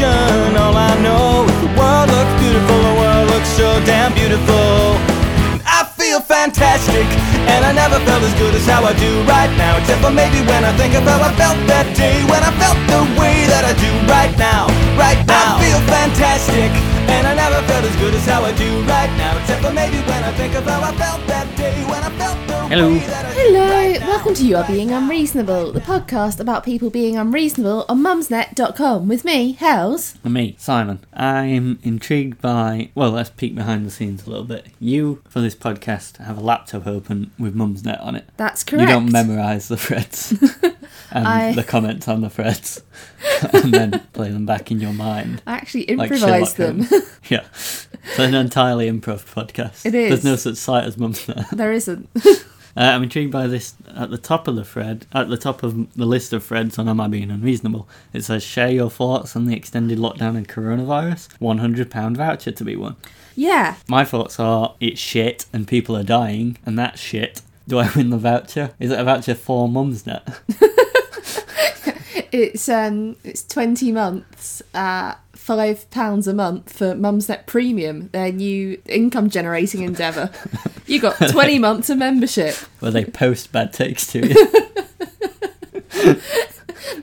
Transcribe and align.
destination. 0.00 0.56
All 0.56 0.76
I 0.76 0.96
know 1.00 1.44
is 1.44 1.60
the 1.60 1.72
world 1.76 2.08
looks 2.08 2.34
beautiful, 2.40 2.78
the 2.80 2.96
world 2.96 3.26
looks 3.30 3.48
so 3.48 3.68
damn 3.84 4.12
beautiful. 4.14 4.96
I 5.64 5.84
feel 5.96 6.20
fantastic, 6.20 7.06
and 7.48 7.64
I 7.64 7.72
never 7.72 8.00
felt 8.04 8.22
as 8.22 8.34
good 8.34 8.54
as 8.54 8.66
how 8.66 8.84
I 8.84 8.92
do 8.96 9.22
right 9.28 9.52
now. 9.56 9.76
Except 9.78 10.00
for 10.02 10.10
maybe 10.10 10.40
when 10.48 10.64
I 10.64 10.72
think 10.76 10.94
of 10.94 11.04
how 11.04 11.20
I 11.20 11.32
felt 11.36 11.58
that 11.68 11.86
day, 11.96 12.24
when 12.24 12.42
I 12.42 12.52
felt 12.58 12.78
the 12.88 13.02
way 13.20 13.46
that 13.46 13.64
I 13.64 13.72
do 13.76 13.92
right 14.08 14.32
now, 14.36 14.66
right 14.96 15.20
now. 15.26 15.56
I 15.56 15.62
feel 15.62 15.80
fantastic, 15.88 16.70
and 17.12 17.26
I 17.26 17.34
never 17.34 17.60
felt 17.68 17.84
as 17.84 17.96
good 17.96 18.14
as 18.14 18.24
how 18.26 18.42
I 18.44 18.52
do 18.52 18.70
right 18.88 19.12
now. 19.16 19.36
Except 19.38 19.62
for 19.62 19.72
maybe 19.72 20.00
when 20.08 20.24
I 20.24 20.32
think 20.32 20.54
of 20.54 20.64
how 20.64 20.80
I 20.80 20.92
felt 20.96 21.20
that 21.28 21.46
day, 21.56 21.76
when 21.84 22.02
I 22.02 22.10
felt 22.16 22.49
Hello. 22.70 22.92
way 22.92 22.98
that 23.00 23.24
I 23.26 23.34
do 23.34 23.40
Hello, 23.40 24.06
welcome 24.06 24.34
to 24.34 24.46
You 24.46 24.56
Are 24.56 24.66
Being 24.66 24.92
Unreasonable, 24.92 25.72
the 25.72 25.80
podcast 25.80 26.38
about 26.38 26.62
people 26.64 26.88
being 26.88 27.16
unreasonable 27.16 27.84
on 27.88 28.00
mumsnet.com 28.04 29.08
with 29.08 29.24
me, 29.24 29.52
Hells. 29.52 30.14
And 30.22 30.32
me, 30.34 30.54
Simon. 30.56 31.00
I'm 31.12 31.80
intrigued 31.82 32.40
by. 32.40 32.90
Well, 32.94 33.10
let's 33.10 33.30
peek 33.30 33.56
behind 33.56 33.86
the 33.86 33.90
scenes 33.90 34.24
a 34.24 34.30
little 34.30 34.44
bit. 34.44 34.66
You, 34.78 35.20
for 35.28 35.40
this 35.40 35.56
podcast, 35.56 36.18
have 36.18 36.38
a 36.38 36.40
laptop 36.40 36.86
open 36.86 37.32
with 37.40 37.56
Mumsnet 37.56 38.00
on 38.00 38.14
it. 38.14 38.28
That's 38.36 38.62
correct. 38.62 38.82
You 38.82 38.86
don't 38.94 39.10
memorise 39.10 39.66
the 39.66 39.76
threads 39.76 40.32
and 41.10 41.26
I- 41.26 41.52
the 41.52 41.64
comments 41.64 42.06
on 42.06 42.20
the 42.20 42.30
threads 42.30 42.82
and 43.52 43.74
then 43.74 43.90
play 44.12 44.30
them 44.30 44.46
back 44.46 44.70
in 44.70 44.78
your 44.78 44.92
mind. 44.92 45.42
I 45.44 45.54
actually 45.54 45.86
Like 45.88 46.12
improvised 46.12 46.56
Sherlock 46.56 46.88
them. 46.88 47.00
Yeah. 47.28 47.44
So 47.52 48.22
an 48.24 48.34
entirely 48.34 48.88
improv 48.90 49.24
podcast. 49.34 49.84
It 49.86 49.94
is. 49.94 50.08
There's 50.10 50.24
no 50.24 50.36
such 50.36 50.56
site 50.56 50.84
as 50.84 50.96
Mumsnet. 50.96 51.50
there 51.50 51.72
isn't. 51.72 52.08
Uh, 52.76 52.80
I'm 52.80 53.02
intrigued 53.02 53.32
by 53.32 53.46
this 53.46 53.74
at 53.96 54.10
the 54.10 54.18
top 54.18 54.46
of 54.46 54.54
the 54.56 54.64
thread, 54.64 55.06
at 55.12 55.28
the 55.28 55.36
top 55.36 55.62
of 55.62 55.92
the 55.94 56.06
list 56.06 56.32
of 56.32 56.44
threads 56.44 56.78
on 56.78 56.88
Am 56.88 57.00
I 57.00 57.08
Being 57.08 57.30
Unreasonable? 57.30 57.88
It 58.12 58.22
says, 58.24 58.42
share 58.42 58.70
your 58.70 58.90
thoughts 58.90 59.34
on 59.34 59.46
the 59.46 59.56
extended 59.56 59.98
lockdown 59.98 60.36
and 60.36 60.48
coronavirus. 60.48 61.28
£100 61.38 62.16
voucher 62.16 62.52
to 62.52 62.64
be 62.64 62.76
won. 62.76 62.96
yeah, 63.34 63.76
My 63.88 64.04
thoughts 64.04 64.38
are, 64.38 64.74
it's 64.80 65.00
shit 65.00 65.46
and 65.52 65.66
people 65.66 65.96
are 65.96 66.04
dying, 66.04 66.58
and 66.64 66.78
that's 66.78 67.00
shit. 67.00 67.42
Do 67.66 67.78
I 67.78 67.90
win 67.94 68.10
the 68.10 68.18
voucher? 68.18 68.72
Is 68.78 68.90
it 68.90 68.98
a 68.98 69.04
voucher 69.04 69.34
for 69.34 69.68
Mumsnet? 69.68 70.38
it's 72.32 72.68
um 72.68 73.16
it's 73.24 73.42
20 73.44 73.92
months 73.92 74.62
at 74.74 75.14
five 75.32 75.88
pounds 75.90 76.26
a 76.28 76.34
month 76.34 76.72
for 76.72 76.94
Mumsnet 76.94 77.46
Premium, 77.46 78.08
their 78.08 78.32
new 78.32 78.80
income 78.86 79.30
generating 79.30 79.82
endeavour. 79.82 80.30
you 80.90 81.00
got 81.00 81.16
20 81.30 81.58
months 81.58 81.88
of 81.88 81.98
membership. 81.98 82.54
Where 82.80 82.90
they 82.90 83.04
post 83.04 83.52
bad 83.52 83.72
takes 83.72 84.06
to 84.08 84.26
you? 84.26 84.34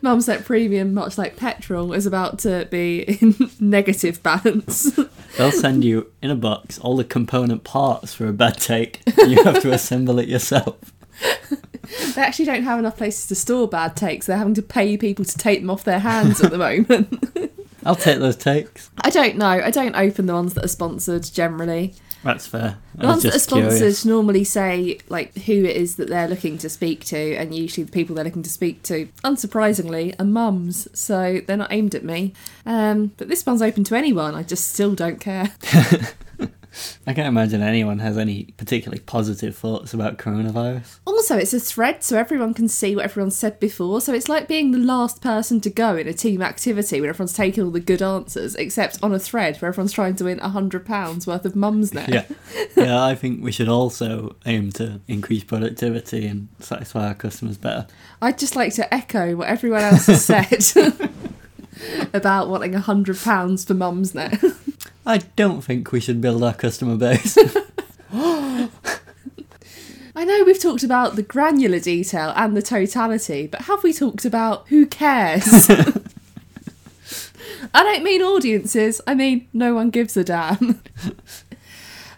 Mumsnet 0.02 0.44
Premium, 0.46 0.94
much 0.94 1.18
like 1.18 1.38
petrol, 1.38 1.94
is 1.94 2.06
about 2.06 2.40
to 2.40 2.68
be 2.70 3.02
in 3.04 3.36
negative 3.60 4.22
balance. 4.22 4.92
They'll 5.38 5.52
send 5.52 5.84
you 5.84 6.12
in 6.22 6.30
a 6.30 6.36
box 6.36 6.78
all 6.80 6.98
the 6.98 7.04
component 7.04 7.64
parts 7.64 8.14
for 8.14 8.28
a 8.28 8.34
bad 8.34 8.58
take. 8.58 9.02
You 9.18 9.44
have 9.44 9.62
to 9.62 9.72
assemble 9.72 10.20
it 10.20 10.28
yourself. 10.28 10.94
They 12.16 12.22
actually 12.22 12.46
don't 12.46 12.64
have 12.64 12.80
enough 12.80 12.98
places 12.98 13.28
to 13.28 13.36
store 13.36 13.68
bad 13.68 13.96
takes. 13.96 14.26
They're 14.26 14.38
having 14.38 14.54
to 14.56 14.62
pay 14.62 14.98
people 14.98 15.26
to 15.26 15.38
take 15.38 15.62
them 15.62 15.70
off 15.70 15.84
their 15.84 16.00
hands 16.00 16.42
at 16.42 16.52
the 16.52 16.58
moment. 16.58 17.52
I'll 17.86 17.96
take 17.96 18.20
those 18.20 18.36
takes. 18.36 18.90
I 19.02 19.10
don't 19.10 19.38
know. 19.38 19.48
I 19.48 19.72
don't 19.72 19.96
open 19.96 20.26
the 20.26 20.34
ones 20.34 20.54
that 20.56 20.66
are 20.66 20.70
sponsored 20.70 21.24
generally. 21.24 21.96
That's 22.24 22.48
fair. 22.48 22.78
The 22.96 23.08
ones 23.08 23.24
that 23.24 23.36
are 23.36 23.40
sponsored 23.40 23.78
curious. 23.78 24.06
normally 24.06 24.44
say 24.44 25.00
like 25.08 25.34
who 25.40 25.54
it 25.54 25.76
is 25.76 25.96
that 25.98 26.10
they're 26.10 26.28
looking 26.28 26.58
to 26.60 26.70
speak 26.70 27.06
to, 27.06 27.36
and 27.36 27.54
usually 27.54 27.84
the 27.84 27.92
people 27.92 28.16
they're 28.16 28.26
looking 28.26 28.44
to 28.44 28.50
speak 28.50 28.84
to, 28.84 29.08
unsurprisingly, 29.24 30.20
are 30.20 30.26
mums. 30.26 30.88
So 30.98 31.42
they're 31.46 31.58
not 31.58 31.72
aimed 31.72 31.96
at 31.96 32.04
me. 32.04 32.34
Um, 32.66 33.12
but 33.18 33.30
this 33.30 33.46
one's 33.46 33.62
open 33.62 33.84
to 33.86 33.96
anyone. 33.96 34.36
I 34.36 34.44
just 34.44 34.74
still 34.74 34.96
don't 34.96 35.20
care. 35.20 35.52
I 37.06 37.14
can't 37.14 37.28
imagine 37.28 37.62
anyone 37.62 38.00
has 38.00 38.18
any 38.18 38.54
particularly 38.58 39.02
positive 39.02 39.56
thoughts 39.56 39.94
about 39.94 40.18
coronavirus. 40.18 41.00
Also, 41.06 41.38
it's 41.38 41.54
a 41.54 41.60
thread, 41.60 42.04
so 42.04 42.18
everyone 42.18 42.54
can 42.54 42.68
see 42.68 42.96
what 42.96 43.06
everyone's 43.06 43.36
said 43.36 43.60
before. 43.60 44.02
So 44.02 44.14
it's 44.14 44.30
like 44.30 44.48
being 44.48 44.72
the 44.72 44.78
last 44.78 45.22
person 45.22 45.62
to 45.62 45.70
go 45.70 45.96
in 45.96 46.08
a 46.08 46.14
team 46.14 46.42
activity 46.42 47.00
when 47.00 47.10
everyone's 47.10 47.34
taking 47.34 47.64
all 47.64 47.72
the 47.72 47.80
good 47.80 48.02
answers, 48.02 48.56
except 48.56 49.00
on 49.02 49.14
a 49.14 49.20
thread 49.20 49.58
where 49.58 49.70
everyone's 49.70 49.94
trying 49.94 50.16
to 50.16 50.24
win 50.26 50.40
hundred 50.40 50.86
pounds 50.86 51.28
worth 51.28 51.46
of 51.46 51.54
Mumsnet. 51.54 52.08
Yeah. 52.08 52.26
yeah, 52.78 53.04
I 53.04 53.16
think 53.16 53.44
we 53.44 53.52
should 53.52 53.70
also 53.70 54.36
aim 54.46 54.72
to 54.74 55.02
increase 55.08 55.44
productivity 55.44 56.26
and 56.26 56.48
satisfy 56.60 57.08
our 57.08 57.14
customers 57.14 57.58
better. 57.58 57.88
I'd 58.22 58.38
just 58.38 58.56
like 58.56 58.74
to 58.76 58.94
echo 58.94 59.36
what 59.36 59.48
everyone 59.48 59.82
else 59.82 60.08
has 60.08 60.26
said 60.26 60.64
about 62.14 62.50
wanting 62.50 62.76
a 62.76 62.80
hundred 62.80 63.20
pounds 63.20 63.66
for 63.66 63.74
Mumsnet. 63.74 64.56
I 65.08 65.20
don't 65.38 65.62
think 65.62 65.94
we 65.94 66.02
should 66.02 66.20
build 66.20 66.44
our 66.44 66.54
customer 66.54 66.98
base. 66.98 67.38
I 68.14 68.70
know 70.26 70.44
we've 70.44 70.62
talked 70.62 70.84
about 70.84 71.16
the 71.16 71.24
granular 71.24 71.80
detail 71.80 72.34
and 72.36 72.58
the 72.58 72.62
totality, 72.62 73.48
but 73.48 73.62
have 73.62 73.84
we 73.84 73.94
talked 73.94 74.26
about 74.26 74.68
who 74.68 74.86
cares? 74.86 75.70
I 77.74 77.84
don't 77.84 78.04
mean 78.04 78.22
audiences, 78.22 79.00
I 79.08 79.16
mean 79.16 79.48
no 79.54 79.74
one 79.74 79.92
gives 79.92 80.18
a 80.18 80.26
damn. 80.26 80.82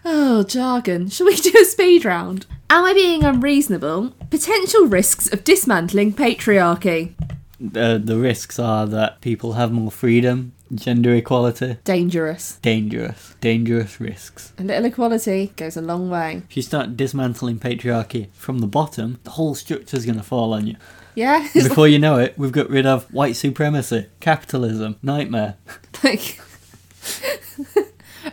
oh, 0.04 0.42
jargon. 0.42 1.08
Shall 1.10 1.26
we 1.26 1.36
do 1.36 1.52
a 1.60 1.64
speed 1.64 2.04
round? 2.04 2.46
Am 2.70 2.84
I 2.84 2.92
being 2.92 3.22
unreasonable? 3.22 4.14
Potential 4.30 4.86
risks 4.86 5.32
of 5.32 5.44
dismantling 5.44 6.14
patriarchy. 6.14 7.12
the, 7.60 8.00
the 8.02 8.18
risks 8.18 8.58
are 8.58 8.84
that 8.86 9.20
people 9.20 9.52
have 9.52 9.70
more 9.70 9.92
freedom, 9.92 10.54
gender 10.74 11.14
equality, 11.14 11.76
Dangerous. 11.84 12.58
dangerous, 12.62 13.34
dangerous 13.40 14.00
risks. 14.00 14.52
A 14.58 14.62
little 14.62 14.84
equality 14.84 15.52
goes 15.56 15.76
a 15.76 15.82
long 15.82 16.08
way. 16.10 16.42
If 16.48 16.56
you 16.56 16.62
start 16.62 16.96
dismantling 16.96 17.58
patriarchy 17.58 18.28
from 18.32 18.58
the 18.60 18.66
bottom, 18.66 19.18
the 19.24 19.30
whole 19.30 19.54
structure's 19.54 20.04
going 20.06 20.18
to 20.18 20.22
fall 20.24 20.52
on 20.52 20.66
you. 20.66 20.76
Yeah? 21.14 21.48
Before 21.52 21.88
you 21.88 21.98
know 21.98 22.18
it, 22.18 22.38
we've 22.38 22.52
got 22.52 22.70
rid 22.70 22.86
of 22.86 23.12
white 23.12 23.34
supremacy, 23.36 24.06
capitalism, 24.20 24.96
nightmare. 25.02 25.56
like 26.04 26.40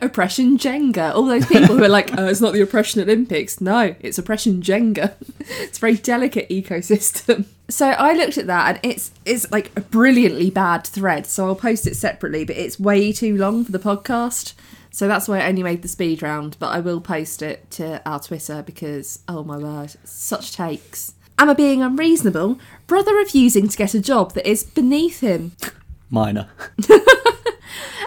oppression 0.02 0.58
Jenga. 0.58 1.14
All 1.14 1.26
those 1.26 1.46
people 1.46 1.76
who 1.78 1.84
are 1.84 1.90
like, 1.90 2.18
oh, 2.18 2.28
it's 2.28 2.42
not 2.42 2.54
the 2.54 2.62
oppression 2.62 3.02
Olympics. 3.02 3.62
No, 3.62 3.96
it's 4.00 4.18
oppression 4.18 4.62
Jenga. 4.62 5.14
it's 5.40 5.78
a 5.78 5.82
very 5.82 5.96
delicate 5.96 6.50
ecosystem. 6.50 7.46
So 7.70 7.86
I 7.86 8.14
looked 8.14 8.38
at 8.38 8.48
that 8.48 8.78
and 8.78 8.80
it's 8.82 9.12
it's 9.26 9.52
like 9.52 9.74
a 9.76 9.82
brilliantly 9.82 10.50
bad 10.50 10.88
thread. 10.88 11.26
So 11.26 11.48
I'll 11.48 11.54
post 11.56 11.86
it 11.86 11.98
separately, 11.98 12.46
but 12.46 12.56
it's 12.56 12.80
way 12.80 13.12
too 13.12 13.36
long 13.36 13.66
for 13.66 13.74
the 13.74 13.78
podcast. 13.78 14.54
So 14.90 15.10
that's 15.10 15.28
why 15.28 15.42
I 15.42 15.50
only 15.50 15.64
made 15.64 15.82
the 15.82 15.90
speed 15.90 16.24
round, 16.24 16.56
but 16.60 16.68
I 16.68 16.80
will 16.80 17.02
post 17.02 17.42
it 17.42 17.70
to 17.72 18.02
our 18.08 18.22
Twitter 18.22 18.64
because 18.64 19.20
oh 19.28 19.44
my 19.44 19.58
word, 19.58 19.96
such 20.06 20.54
takes. 20.54 21.14
Am 21.38 21.50
I 21.50 21.54
being 21.54 21.82
unreasonable? 21.84 22.58
Brother 22.88 23.14
refusing 23.14 23.68
to 23.68 23.78
get 23.78 23.94
a 23.94 24.00
job 24.00 24.34
that 24.36 24.50
is 24.50 24.64
beneath 24.64 25.20
him. 25.20 25.52
Minor. 26.10 26.48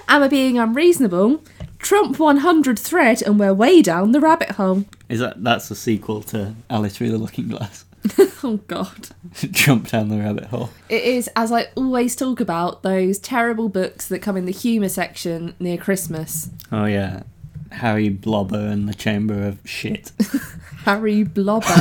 Am 0.08 0.22
I 0.22 0.28
being 0.28 0.58
unreasonable? 0.58 1.42
Trump 1.80 2.18
100 2.18 2.78
thread 2.78 3.22
and 3.22 3.38
we're 3.38 3.54
way 3.54 3.82
down 3.82 4.12
the 4.12 4.20
rabbit 4.20 4.52
hole. 4.52 4.84
Is 5.08 5.20
that 5.20 5.42
that's 5.42 5.70
a 5.70 5.74
sequel 5.74 6.22
to 6.24 6.54
Alice 6.68 6.96
Through 6.96 7.10
the 7.10 7.18
Looking 7.18 7.48
Glass? 7.48 7.84
Oh 8.42 8.56
god. 8.68 9.08
Jump 9.34 9.88
down 9.88 10.08
the 10.08 10.16
rabbit 10.18 10.44
hole. 10.44 10.70
It 10.88 11.02
is, 11.04 11.28
as 11.36 11.52
I 11.52 11.66
always 11.74 12.16
talk 12.16 12.40
about, 12.40 12.82
those 12.82 13.18
terrible 13.18 13.68
books 13.68 14.08
that 14.08 14.20
come 14.20 14.38
in 14.38 14.46
the 14.46 14.52
humour 14.52 14.88
section 14.88 15.54
near 15.60 15.76
Christmas. 15.76 16.48
Oh 16.72 16.86
yeah, 16.86 17.24
Harry 17.70 18.08
Blobber 18.08 18.70
and 18.70 18.88
the 18.88 18.94
Chamber 18.94 19.46
of 19.46 19.58
Shit. 19.64 20.12
Harry 20.84 21.24
Blobber 21.24 21.72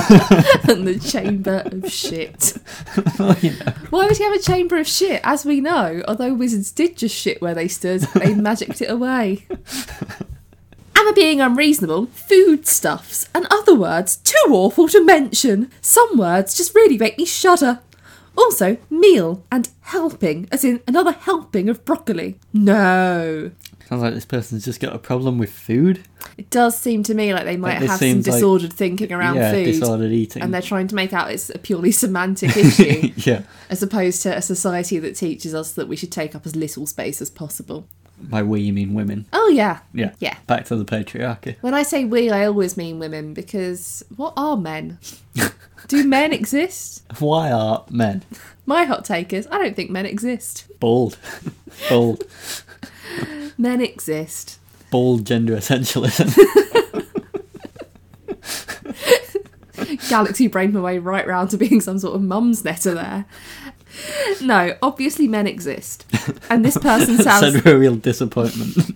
and 0.69 0.87
the 0.87 0.99
Chamber 0.99 1.63
of 1.65 1.91
Shit. 1.91 2.57
well, 3.19 3.37
you 3.39 3.51
know, 3.51 3.73
Why 3.89 4.05
would 4.05 4.17
he 4.17 4.23
have 4.23 4.33
a 4.33 4.39
chamber 4.39 4.77
of 4.77 4.87
shit? 4.87 5.21
As 5.23 5.45
we 5.45 5.61
know, 5.61 6.03
although 6.07 6.33
wizards 6.33 6.71
did 6.71 6.97
just 6.97 7.15
shit 7.15 7.41
where 7.41 7.55
they 7.55 7.67
stood, 7.67 8.01
they 8.15 8.33
magicked 8.35 8.81
it 8.81 8.89
away. 8.91 9.45
Am 10.95 11.07
I 11.07 11.11
being 11.15 11.39
unreasonable? 11.39 12.07
Foodstuffs 12.07 13.29
and 13.33 13.47
other 13.49 13.73
words 13.73 14.17
too 14.17 14.51
awful 14.51 14.87
to 14.89 15.03
mention. 15.03 15.71
Some 15.81 16.17
words 16.17 16.55
just 16.57 16.75
really 16.75 16.97
make 16.97 17.17
me 17.17 17.25
shudder. 17.25 17.79
Also, 18.37 18.77
meal 18.89 19.43
and 19.51 19.69
helping, 19.81 20.47
as 20.51 20.63
in 20.63 20.81
another 20.87 21.11
helping 21.11 21.67
of 21.67 21.83
broccoli. 21.83 22.37
No. 22.53 23.51
Sounds 23.89 24.01
like 24.03 24.13
this 24.13 24.25
person's 24.25 24.63
just 24.63 24.79
got 24.79 24.95
a 24.95 24.99
problem 24.99 25.37
with 25.37 25.51
food. 25.51 26.01
It 26.37 26.49
does 26.49 26.77
seem 26.77 27.03
to 27.03 27.13
me 27.13 27.33
like 27.33 27.45
they 27.45 27.57
might 27.57 27.79
this 27.79 27.89
have 27.89 27.99
some 27.99 28.07
seems 28.07 28.27
like- 28.27 28.35
disordered 28.35 28.71
thinking 28.73 29.11
around 29.11 29.35
yeah, 29.37 29.51
food. 29.51 29.65
disordered 29.65 30.11
eating. 30.11 30.41
And 30.43 30.53
they're 30.53 30.61
trying 30.61 30.87
to 30.89 30.95
make 30.95 31.11
out 31.11 31.31
it's 31.31 31.49
a 31.49 31.57
purely 31.59 31.91
semantic 32.03 32.55
issue. 32.55 33.11
yeah, 33.17 33.41
as 33.69 33.81
opposed 33.83 34.21
to 34.23 34.37
a 34.37 34.41
society 34.41 34.99
that 34.99 35.15
teaches 35.15 35.53
us 35.53 35.73
that 35.73 35.87
we 35.87 35.95
should 35.95 36.11
take 36.11 36.35
up 36.35 36.45
as 36.45 36.55
little 36.55 36.85
space 36.85 37.21
as 37.21 37.29
possible. 37.29 37.87
By 38.21 38.43
we, 38.43 38.59
you 38.61 38.73
mean 38.73 38.93
women. 38.93 39.25
Oh 39.31 39.47
yeah. 39.47 39.79
Yeah. 39.93 40.13
Yeah. 40.19 40.37
Back 40.45 40.65
to 40.65 40.75
the 40.75 40.83
patriarchy. 40.83 41.55
When 41.61 41.73
I 41.73 41.83
say 41.83 42.03
we, 42.03 42.29
I 42.29 42.45
always 42.45 42.75
mean 42.75 42.99
women 42.99 43.33
because 43.33 44.03
what 44.15 44.33
are 44.35 44.57
men? 44.57 44.99
Do 45.87 46.03
men 46.05 46.33
exist? 46.33 47.03
Why 47.19 47.49
are 47.49 47.85
men 47.89 48.23
My 48.65 48.83
hot 48.83 49.05
take 49.05 49.31
is 49.31 49.47
I 49.49 49.57
don't 49.57 49.73
think 49.75 49.89
men 49.89 50.05
exist. 50.05 50.65
bald? 50.81 51.17
bald. 51.89 52.25
Men 53.57 53.81
exist. 53.81 54.59
Bald 54.91 55.25
gender 55.25 55.55
essentialism. 55.55 56.35
Galaxy 60.09 60.47
brain 60.47 60.73
my 60.73 60.81
way 60.81 60.97
right 60.97 61.25
round 61.27 61.51
to 61.51 61.57
being 61.57 61.81
some 61.81 61.99
sort 61.99 62.15
of 62.15 62.21
mum's 62.21 62.63
netter 62.63 62.93
there. 62.95 63.25
No, 64.41 64.75
obviously 64.81 65.27
men 65.27 65.45
exist. 65.47 66.05
And 66.49 66.63
this 66.65 66.77
person 66.77 67.17
sounds. 67.21 67.53
Said 67.53 67.65
a 67.65 67.77
real 67.77 67.95
disappointment. 67.95 68.95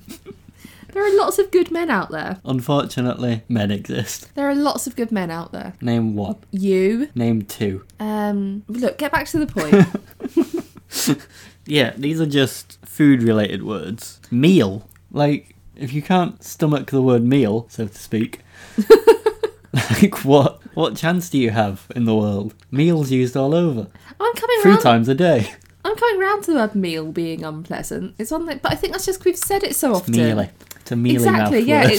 There 0.94 1.04
are 1.04 1.18
lots 1.18 1.39
of 1.39 1.50
good 1.51 1.71
men 1.71 1.89
out 1.89 2.12
there. 2.12 2.39
Unfortunately, 2.45 3.42
men 3.50 3.71
exist. 3.71 4.33
There 4.36 4.48
are 4.48 4.56
lots 4.56 4.86
of 4.88 4.95
good 4.95 5.12
men 5.12 5.31
out 5.31 5.51
there. 5.51 5.74
Name 5.81 6.16
one. 6.16 6.38
You. 6.51 7.09
Name 7.16 7.42
two. 7.44 7.83
Um, 8.00 8.63
look, 8.68 8.98
get 9.00 9.12
back 9.12 9.27
to 9.27 9.39
the 9.39 9.48
point. 9.48 11.27
Yeah, 11.65 11.94
these 11.98 12.19
are 12.19 12.25
just 12.25 12.77
food 12.86 13.24
related 13.24 13.63
words. 13.63 14.19
Meal. 14.31 14.88
Like, 15.12 15.56
if 15.75 15.94
you 15.94 16.01
can't 16.01 16.44
stomach 16.44 16.92
the 16.92 17.01
word 17.01 17.24
meal, 17.24 17.68
so 17.69 17.88
to 17.88 17.98
speak, 17.98 18.39
like 19.74 20.24
what 20.25 20.60
what 20.75 20.95
chance 20.95 21.30
do 21.30 21.38
you 21.38 21.50
have 21.51 21.88
in 21.95 22.06
the 22.06 22.15
world? 22.15 22.54
Meals 22.71 23.12
used 23.12 23.36
all 23.38 23.54
over. 23.56 23.88
I'm 24.19 24.33
coming 24.36 24.57
Three 24.62 24.71
round. 24.71 24.83
times 24.83 25.07
a 25.10 25.15
day. 25.15 25.51
I'm 25.86 25.95
coming 25.95 26.19
round 26.19 26.44
to 26.45 26.51
the 26.54 26.57
word 26.57 26.75
meal 26.75 27.12
being 27.12 27.44
unpleasant. 27.44 28.16
It's 28.18 28.31
one 28.31 28.45
that, 28.48 28.62
but 28.62 28.71
I 28.71 28.75
think 28.75 28.94
that's 28.94 29.06
just 29.06 29.24
we've 29.25 29.38
said 29.38 29.63
it 29.63 29.75
so 29.75 29.95
often. 29.95 30.13
Mealy. 30.16 30.50
It's 30.77 30.92
a 30.92 30.95
mealy 30.95 31.16
exactly. 31.16 31.59
mouth 31.59 31.68
Yeah. 31.68 31.83
word. 31.83 31.92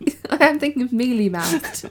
It's, 0.00 0.16
I 0.30 0.46
am 0.46 0.58
thinking 0.58 0.82
of 0.82 0.92
mealy 0.92 1.28
mouthed. 1.28 1.90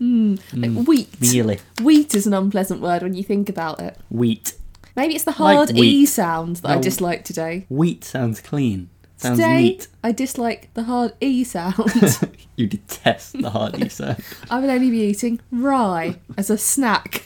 mm, 0.00 0.40
like 0.52 0.86
wheat. 0.86 1.20
Mealy. 1.20 1.58
Wheat 1.82 2.14
is 2.14 2.26
an 2.26 2.34
unpleasant 2.34 2.80
word 2.80 3.02
when 3.02 3.14
you 3.14 3.22
think 3.22 3.48
about 3.48 3.80
it. 3.80 3.96
Wheat. 4.10 4.54
Maybe 4.96 5.14
it's 5.14 5.24
the 5.24 5.30
Like 5.30 5.56
hard 5.56 5.76
e 5.76 6.04
sound 6.06 6.56
that 6.56 6.70
I 6.70 6.80
dislike 6.80 7.24
today. 7.24 7.66
Wheat 7.68 8.04
sounds 8.04 8.40
clean. 8.40 8.90
Sounds 9.16 9.38
today, 9.38 9.62
neat. 9.62 9.88
I 10.02 10.12
dislike 10.12 10.68
the 10.74 10.82
hard 10.84 11.12
e 11.20 11.44
sound. 11.44 11.76
You 12.56 12.66
detest 12.66 13.40
the 13.40 13.48
hard 13.50 13.82
E 13.82 13.88
sound. 13.88 14.22
I 14.50 14.60
would 14.60 14.68
only 14.68 14.90
be 14.90 14.98
eating 15.00 15.40
rye 15.50 16.16
as 16.36 16.50
a 16.50 16.58
snack, 16.58 17.24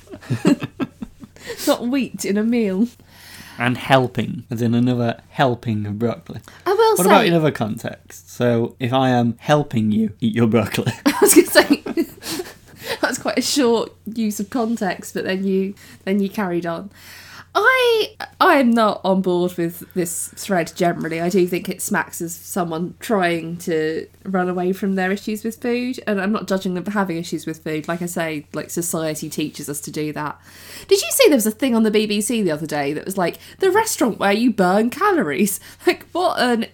not 1.67 1.89
wheat 1.89 2.25
in 2.25 2.37
a 2.39 2.45
meal. 2.45 2.87
And 3.59 3.77
helping, 3.77 4.45
as 4.51 4.63
in 4.63 4.75
another 4.75 5.21
helping 5.31 5.85
of 5.87 5.99
broccoli. 5.99 6.41
I 6.65 6.75
will 6.75 6.91
What 6.91 6.99
say. 6.99 7.05
about 7.07 7.27
in 7.27 7.33
other 7.33 7.51
contexts? 7.51 8.31
So, 8.33 8.77
if 8.79 8.93
I 8.93 9.09
am 9.11 9.37
helping 9.39 9.91
you 9.93 10.13
eat 10.21 10.35
your 10.35 10.47
broccoli, 10.47 10.93
I 11.07 11.15
was 11.21 11.35
going 11.35 11.47
to 11.47 11.53
say 12.05 12.07
that's 13.01 13.19
quite 13.19 13.39
a 13.39 13.43
short 13.43 13.93
use 14.15 14.39
of 14.39 14.51
context, 14.51 15.13
but 15.15 15.25
then 15.25 15.45
you 15.45 15.75
then 16.05 16.21
you 16.21 16.29
carried 16.29 16.67
on. 16.67 16.91
I 17.59 18.11
I 18.39 18.57
am 18.57 18.71
not 18.71 19.01
on 19.03 19.23
board 19.23 19.57
with 19.57 19.83
this 19.95 20.29
thread 20.29 20.73
generally. 20.77 21.23
I 21.23 21.31
do 21.31 21.47
think 21.47 21.71
it 21.71 21.81
smacks 21.81 22.21
as 22.21 22.35
someone 22.35 22.95
trying 23.01 23.57
to 23.59 24.07
run 24.25 24.51
away 24.51 24.75
from 24.75 24.95
their 24.95 25.11
issues 25.11 25.43
with 25.43 25.61
food, 25.61 25.99
and 26.07 26.21
I'm 26.21 26.33
not 26.33 26.49
judging 26.49 26.75
them 26.75 26.85
for 26.85 26.91
having 26.91 27.17
issues 27.17 27.47
with 27.47 27.65
food. 27.65 27.89
Like 27.89 28.03
I 28.03 28.07
say, 28.07 28.47
like 28.53 28.69
society 28.69 29.31
teaches 29.31 29.71
us 29.71 29.81
to 29.83 29.91
do 29.91 30.13
that. 30.13 30.39
Did 30.87 31.01
you 31.01 31.11
see 31.11 31.29
there 31.29 31.37
was 31.37 31.47
a 31.47 31.51
thing 31.51 31.75
on 31.75 31.83
the 31.83 31.91
BBC 31.91 32.45
the 32.45 32.51
other 32.51 32.67
day 32.67 32.93
that 32.93 33.07
was 33.07 33.17
like 33.17 33.39
the 33.59 33.71
restaurant 33.71 34.19
where 34.19 34.33
you 34.33 34.53
burn 34.53 34.91
calories? 34.91 35.59
Like 35.87 36.07
what 36.11 36.41
an 36.41 36.67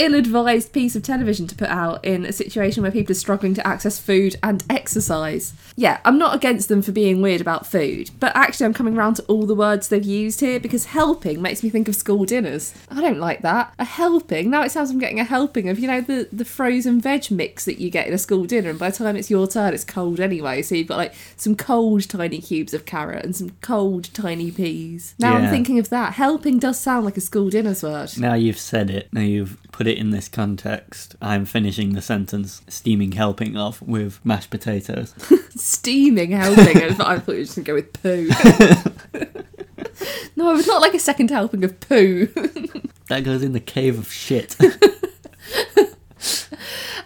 ill-advised 0.00 0.72
piece 0.72 0.96
of 0.96 1.02
television 1.02 1.46
to 1.46 1.54
put 1.54 1.68
out 1.68 2.02
in 2.04 2.24
a 2.24 2.32
situation 2.32 2.82
where 2.82 2.90
people 2.90 3.12
are 3.12 3.14
struggling 3.14 3.52
to 3.54 3.66
access 3.66 4.00
food 4.00 4.36
and 4.42 4.64
exercise. 4.70 5.52
Yeah, 5.76 6.00
I'm 6.04 6.18
not 6.18 6.34
against 6.34 6.68
them 6.68 6.80
for 6.80 6.90
being 6.90 7.20
weird 7.20 7.40
about 7.40 7.66
food, 7.66 8.10
but 8.18 8.34
actually 8.34 8.66
I'm 8.66 8.74
coming 8.74 8.94
round 8.94 9.16
to 9.16 9.22
all 9.24 9.46
the 9.46 9.54
words 9.54 9.88
they've 9.88 10.02
used 10.02 10.40
here 10.40 10.58
because 10.58 10.86
helping 10.86 11.42
makes 11.42 11.62
me 11.62 11.68
think 11.68 11.86
of 11.86 11.94
school 11.94 12.24
dinners. 12.24 12.74
I 12.90 13.00
don't 13.00 13.18
like 13.18 13.42
that. 13.42 13.74
A 13.78 13.84
helping. 13.84 14.50
Now 14.50 14.62
it 14.62 14.70
sounds 14.70 14.88
like 14.88 14.94
I'm 14.94 15.00
getting 15.00 15.20
a 15.20 15.24
helping 15.24 15.68
of, 15.68 15.78
you 15.78 15.86
know, 15.86 16.00
the, 16.00 16.28
the 16.32 16.44
frozen 16.44 17.00
veg 17.00 17.30
mix 17.30 17.66
that 17.66 17.78
you 17.78 17.90
get 17.90 18.06
in 18.06 18.14
a 18.14 18.18
school 18.18 18.46
dinner, 18.46 18.70
and 18.70 18.78
by 18.78 18.90
the 18.90 18.96
time 18.96 19.16
it's 19.16 19.30
your 19.30 19.46
turn, 19.46 19.74
it's 19.74 19.84
cold 19.84 20.18
anyway. 20.18 20.62
So 20.62 20.74
you've 20.74 20.88
got 20.88 20.96
like 20.96 21.14
some 21.36 21.54
cold 21.54 22.08
tiny 22.08 22.40
cubes 22.40 22.72
of 22.72 22.86
carrot 22.86 23.24
and 23.24 23.36
some 23.36 23.50
cold 23.60 24.12
tiny 24.14 24.50
peas. 24.50 25.14
Now 25.18 25.34
I'm 25.34 25.50
thinking 25.50 25.78
of 25.78 25.90
that. 25.90 26.14
Helping 26.14 26.58
does 26.58 26.80
sound 26.80 27.04
like 27.04 27.16
a 27.16 27.20
school 27.20 27.50
dinner's 27.50 27.82
word. 27.82 28.18
now 28.18 28.34
you've 28.34 28.58
said 28.58 28.90
it, 28.90 29.08
now 29.12 29.20
you've 29.20 29.58
put 29.80 29.86
it 29.86 29.96
in 29.96 30.10
this 30.10 30.28
context, 30.28 31.16
I'm 31.22 31.46
finishing 31.46 31.94
the 31.94 32.02
sentence 32.02 32.60
steaming 32.68 33.12
helping 33.12 33.56
of 33.56 33.80
with 33.80 34.20
mashed 34.22 34.50
potatoes. 34.50 35.14
steaming 35.56 36.32
helping. 36.32 36.76
I 36.76 36.90
thought 36.90 37.06
I 37.06 37.18
thought 37.18 37.32
you 37.32 37.38
were 37.38 37.44
just 37.44 37.56
gonna 37.56 37.64
go 37.64 37.74
with 37.76 37.90
poo. 37.94 38.28
no, 40.36 40.54
it's 40.54 40.66
not 40.66 40.82
like 40.82 40.92
a 40.92 40.98
second 40.98 41.30
helping 41.30 41.64
of 41.64 41.80
poo. 41.80 42.28
That 43.08 43.24
goes 43.24 43.42
in 43.42 43.54
the 43.54 43.60
cave 43.60 43.98
of 43.98 44.12
shit. 44.12 44.54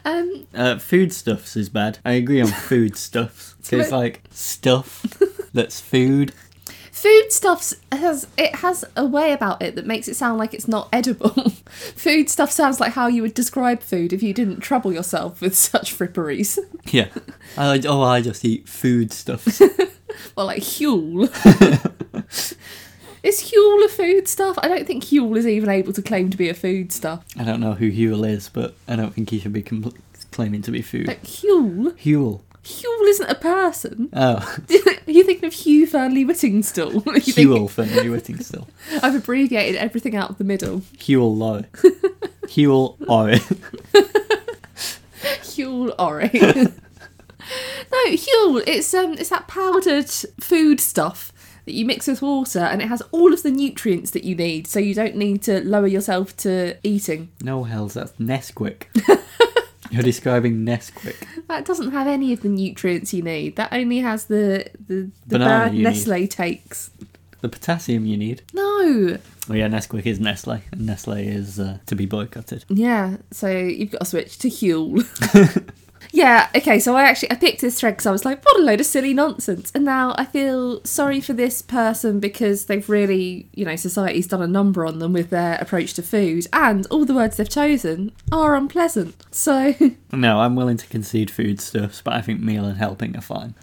um, 0.05 0.47
Uh, 0.53 0.76
foodstuffs 0.79 1.56
is 1.56 1.69
bad. 1.69 1.99
I 2.05 2.15
agree 2.15 2.41
on 2.43 2.49
foodstuffs. 2.49 3.55
It's 3.71 3.93
like 3.93 4.21
stuff 4.32 5.06
that's 5.55 5.81
food. 5.81 6.32
Foodstuffs 7.04 7.74
has 7.92 8.26
it 8.38 8.54
has 8.56 8.82
a 8.96 9.04
way 9.04 9.32
about 9.32 9.60
it 9.60 9.74
that 9.74 9.84
makes 9.84 10.08
it 10.08 10.14
sound 10.16 10.38
like 10.38 10.54
it's 10.54 10.66
not 10.66 10.88
edible. 10.90 11.28
food 11.94 12.30
stuff 12.30 12.50
sounds 12.50 12.80
like 12.80 12.92
how 12.92 13.08
you 13.08 13.20
would 13.20 13.34
describe 13.34 13.82
food 13.82 14.14
if 14.14 14.22
you 14.22 14.32
didn't 14.32 14.60
trouble 14.60 14.90
yourself 14.90 15.42
with 15.42 15.54
such 15.68 15.94
fripperies. 15.96 16.58
Yeah. 16.86 17.08
I 17.58 17.68
like, 17.68 17.84
oh, 17.84 18.00
I 18.00 18.22
just 18.22 18.42
eat 18.44 18.68
food 18.68 19.12
foodstuffs. 19.12 19.60
Well, 20.36 20.46
like 20.46 20.62
Huel. 20.62 21.24
Is 23.24 23.50
Huel 23.50 23.84
a 23.84 23.88
food 23.88 24.28
stuff? 24.28 24.56
I 24.62 24.68
don't 24.68 24.86
think 24.86 25.04
Huel 25.04 25.36
is 25.36 25.46
even 25.46 25.68
able 25.68 25.92
to 25.92 26.02
claim 26.02 26.30
to 26.30 26.36
be 26.36 26.48
a 26.48 26.54
food 26.54 26.92
stuff. 26.92 27.24
I 27.36 27.42
don't 27.42 27.60
know 27.60 27.72
who 27.72 27.90
Huel 27.90 28.28
is, 28.28 28.48
but 28.48 28.74
I 28.86 28.94
don't 28.94 29.12
think 29.12 29.30
he 29.30 29.40
should 29.40 29.52
be 29.52 29.62
compl- 29.62 29.96
claiming 30.30 30.62
to 30.62 30.70
be 30.70 30.82
food. 30.82 31.08
Like 31.08 31.24
Huel? 31.24 31.92
Huel. 31.98 32.42
Huel 32.64 33.08
isn't 33.08 33.31
a 33.31 33.34
person. 33.34 34.08
Oh, 34.14 34.56
Are 35.06 35.11
you 35.11 35.22
thinking 35.25 35.44
of 35.44 35.52
Hugh 35.52 35.87
Fearnley-Whittingstall? 35.87 37.02
Huel 37.05 37.76
Mary 37.78 38.08
Whittingstall. 38.08 38.66
I've 39.02 39.14
abbreviated 39.14 39.76
everything 39.76 40.16
out 40.16 40.31
of 40.31 40.38
the 40.38 40.44
middle. 40.44 40.81
Huel 40.99 41.37
Low. 41.37 41.64
Huel 42.46 42.96
Oi. 43.08 43.38
Huel 45.43 45.94
Ori. 45.99 46.31
no, 46.32 48.05
Huel. 48.06 48.62
It's 48.66 48.93
um, 48.94 49.12
it's 49.14 49.28
that 49.28 49.46
powdered 49.46 50.08
food 50.40 50.81
stuff 50.81 51.32
that 51.66 51.72
you 51.75 51.84
mix 51.87 52.06
with 52.06 52.22
water, 52.22 52.61
and 52.61 52.82
it 52.82 52.88
has 52.88 53.02
all 53.11 53.32
of 53.32 53.43
the 53.43 53.50
nutrients 53.50 54.11
that 54.12 54.25
you 54.25 54.35
need, 54.35 54.66
so 54.66 54.78
you 54.78 54.94
don't 54.94 55.16
need 55.16 55.42
to 55.42 55.62
lower 55.64 55.87
yourself 55.87 56.37
to 56.38 56.76
eating. 56.83 57.30
No 57.42 57.64
hells, 57.64 57.94
that's 57.94 58.12
Nesquik. 58.12 58.85
You're 59.91 60.03
describing 60.03 60.64
Nesquik. 60.64 61.17
That 61.49 61.64
doesn't 61.64 61.93
have 61.93 62.07
any 62.07 62.33
of 62.33 62.43
the 62.43 62.49
nutrients 62.49 63.12
you 63.12 63.23
need. 63.23 63.57
That 63.57 63.73
only 63.73 63.99
has 63.99 64.26
the 64.26 64.67
the, 64.87 65.11
the 65.26 65.38
Banana 65.38 65.67
bad 65.67 65.75
you. 65.75 65.83
Nestle 65.83 66.26
takes. 66.26 66.91
The 67.41 67.49
potassium 67.49 68.07
you 68.07 68.17
need. 68.17 68.43
No. 68.55 69.19
Oh 69.50 69.53
yeah, 69.53 69.69
Nesquik 69.69 70.07
is 70.07 70.19
Nestle, 70.19 70.62
and 70.73 70.87
Nestle 70.87 71.19
is 71.19 71.61
uh, 71.61 71.79
to 71.87 71.95
be 71.95 72.07
boycotted. 72.07 72.64
Yeah, 72.69 73.19
so 73.31 73.49
you've 73.49 73.91
got 73.91 74.00
to 74.00 74.07
switch 74.07 74.38
to 74.38 74.49
Huel. 74.49 75.05
yeah, 76.12 76.49
okay, 76.56 76.78
so 76.78 76.96
I 76.96 77.04
actually 77.04 77.30
I 77.30 77.37
picked 77.37 77.61
this 77.61 77.80
thread 77.80 77.94
because 77.94 78.06
I 78.06 78.12
was 78.12 78.25
like, 78.25 78.44
what 78.44 78.58
a 78.58 78.62
load 78.62 78.80
of 78.80 78.87
silly 78.87 79.14
nonsense. 79.14 79.70
And 79.75 79.84
now 79.84 80.14
I 80.16 80.25
feel 80.25 80.84
sorry 80.84 81.20
for 81.20 81.32
this 81.32 81.62
person 81.62 82.20
because 82.20 82.66
they've 82.66 82.88
really, 82.88 83.49
you 83.54 83.64
know, 83.64 83.76
society's 83.76 84.26
done 84.26 84.42
a 84.42 84.46
number 84.46 84.87
on 84.87 84.99
them 84.99 85.12
with 85.12 85.30
their 85.30 85.56
approach 85.61 85.94
to 85.94 86.02
food, 86.02 86.46
and 86.52 86.87
all 86.87 87.04
the 87.04 87.14
words 87.14 87.37
they've 87.37 87.49
chosen 87.49 88.12
are 88.32 88.54
unpleasant. 88.54 89.14
So 89.30 89.75
No, 90.12 90.40
I'm 90.40 90.56
willing 90.56 90.76
to 90.76 90.87
concede 90.87 91.30
foodstuffs, 91.30 92.00
but 92.02 92.14
I 92.14 92.20
think 92.23 92.40
meal 92.40 92.64
and 92.64 92.78
helping 92.78 93.16
are 93.16 93.20
fine. 93.20 93.54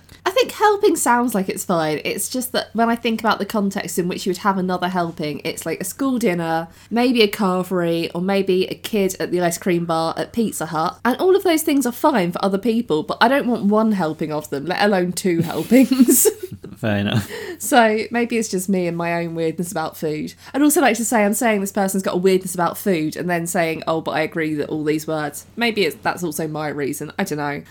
I 0.42 0.46
think 0.46 0.58
helping 0.58 0.96
sounds 0.96 1.36
like 1.36 1.50
it's 1.50 1.64
fine. 1.64 2.02
It's 2.04 2.28
just 2.28 2.52
that 2.54 2.74
when 2.74 2.90
I 2.90 2.96
think 2.96 3.20
about 3.20 3.38
the 3.38 3.46
context 3.46 4.00
in 4.00 4.08
which 4.08 4.26
you 4.26 4.32
would 4.32 4.40
have 4.40 4.58
another 4.58 4.90
helping, 4.90 5.40
it's 5.44 5.68
like 5.68 5.80
a 5.80 5.84
school 5.84 6.18
dinner, 6.18 6.68
maybe 6.90 7.22
a 7.22 7.28
carvery, 7.28 8.10
or 8.16 8.22
maybe 8.22 8.66
a 8.66 8.74
kid 8.74 9.16
at 9.20 9.30
the 9.30 9.40
ice 9.40 9.60
cream 9.60 9.86
bar 9.86 10.16
at 10.18 10.34
Pizza 10.34 10.66
Hut. 10.66 11.00
And 11.06 11.16
all 11.18 11.36
of 11.36 11.44
those 11.44 11.62
things 11.62 11.86
are 11.86 11.92
fine 11.92 12.32
for 12.32 12.44
other 12.44 12.58
people, 12.58 13.04
but 13.04 13.20
I 13.22 13.28
don't 13.28 13.46
want 13.46 13.66
one 13.66 13.92
helping 13.92 14.32
of 14.32 14.50
them, 14.50 14.66
let 14.66 14.82
alone 14.82 15.12
two 15.12 15.42
helpings. 15.44 16.28
Fair 16.76 16.98
enough. 16.98 17.30
so 17.60 18.00
maybe 18.10 18.36
it's 18.36 18.50
just 18.50 18.68
me 18.68 18.88
and 18.88 18.98
my 18.98 19.24
own 19.24 19.36
weirdness 19.36 19.72
about 19.72 19.96
food. 19.96 20.34
I'd 20.56 20.64
also 20.64 20.82
like 20.82 20.98
to 20.98 21.06
say 21.06 21.24
I'm 21.24 21.36
saying 21.36 21.62
this 21.62 21.72
person's 21.72 22.02
got 22.02 22.16
a 22.16 22.18
weirdness 22.18 22.56
about 22.56 22.80
food 22.80 23.16
and 23.16 23.30
then 23.30 23.46
saying, 23.46 23.84
oh, 23.86 24.02
but 24.02 24.14
I 24.14 24.22
agree 24.22 24.56
that 24.56 24.70
all 24.70 24.84
these 24.84 25.06
words. 25.06 25.46
Maybe 25.56 25.86
it's, 25.86 25.98
that's 25.98 26.24
also 26.24 26.48
my 26.48 26.70
reason. 26.70 27.12
I 27.20 27.26
don't 27.26 27.38
know. 27.38 27.62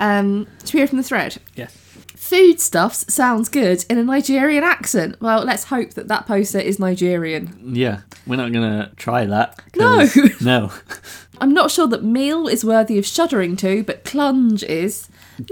Um, 0.00 0.48
should 0.64 0.74
we 0.74 0.80
hear 0.80 0.86
from 0.88 0.98
the 0.98 1.04
thread? 1.04 1.36
Yes. 1.54 1.76
Foodstuffs 2.16 3.12
sounds 3.12 3.48
good 3.48 3.84
in 3.88 3.98
a 3.98 4.04
Nigerian 4.04 4.62
accent. 4.64 5.20
Well, 5.20 5.44
let's 5.44 5.64
hope 5.64 5.94
that 5.94 6.08
that 6.08 6.26
poster 6.26 6.58
is 6.58 6.78
Nigerian. 6.78 7.74
Yeah, 7.74 8.00
we're 8.26 8.36
not 8.36 8.52
gonna 8.52 8.92
try 8.96 9.24
that. 9.26 9.60
No. 9.76 10.06
no. 10.40 10.72
I'm 11.40 11.54
not 11.54 11.70
sure 11.70 11.86
that 11.88 12.04
meal 12.04 12.46
is 12.46 12.64
worthy 12.64 12.98
of 12.98 13.06
shuddering 13.06 13.56
to, 13.56 13.82
but 13.84 14.04
clunge 14.04 14.62
is. 14.62 15.08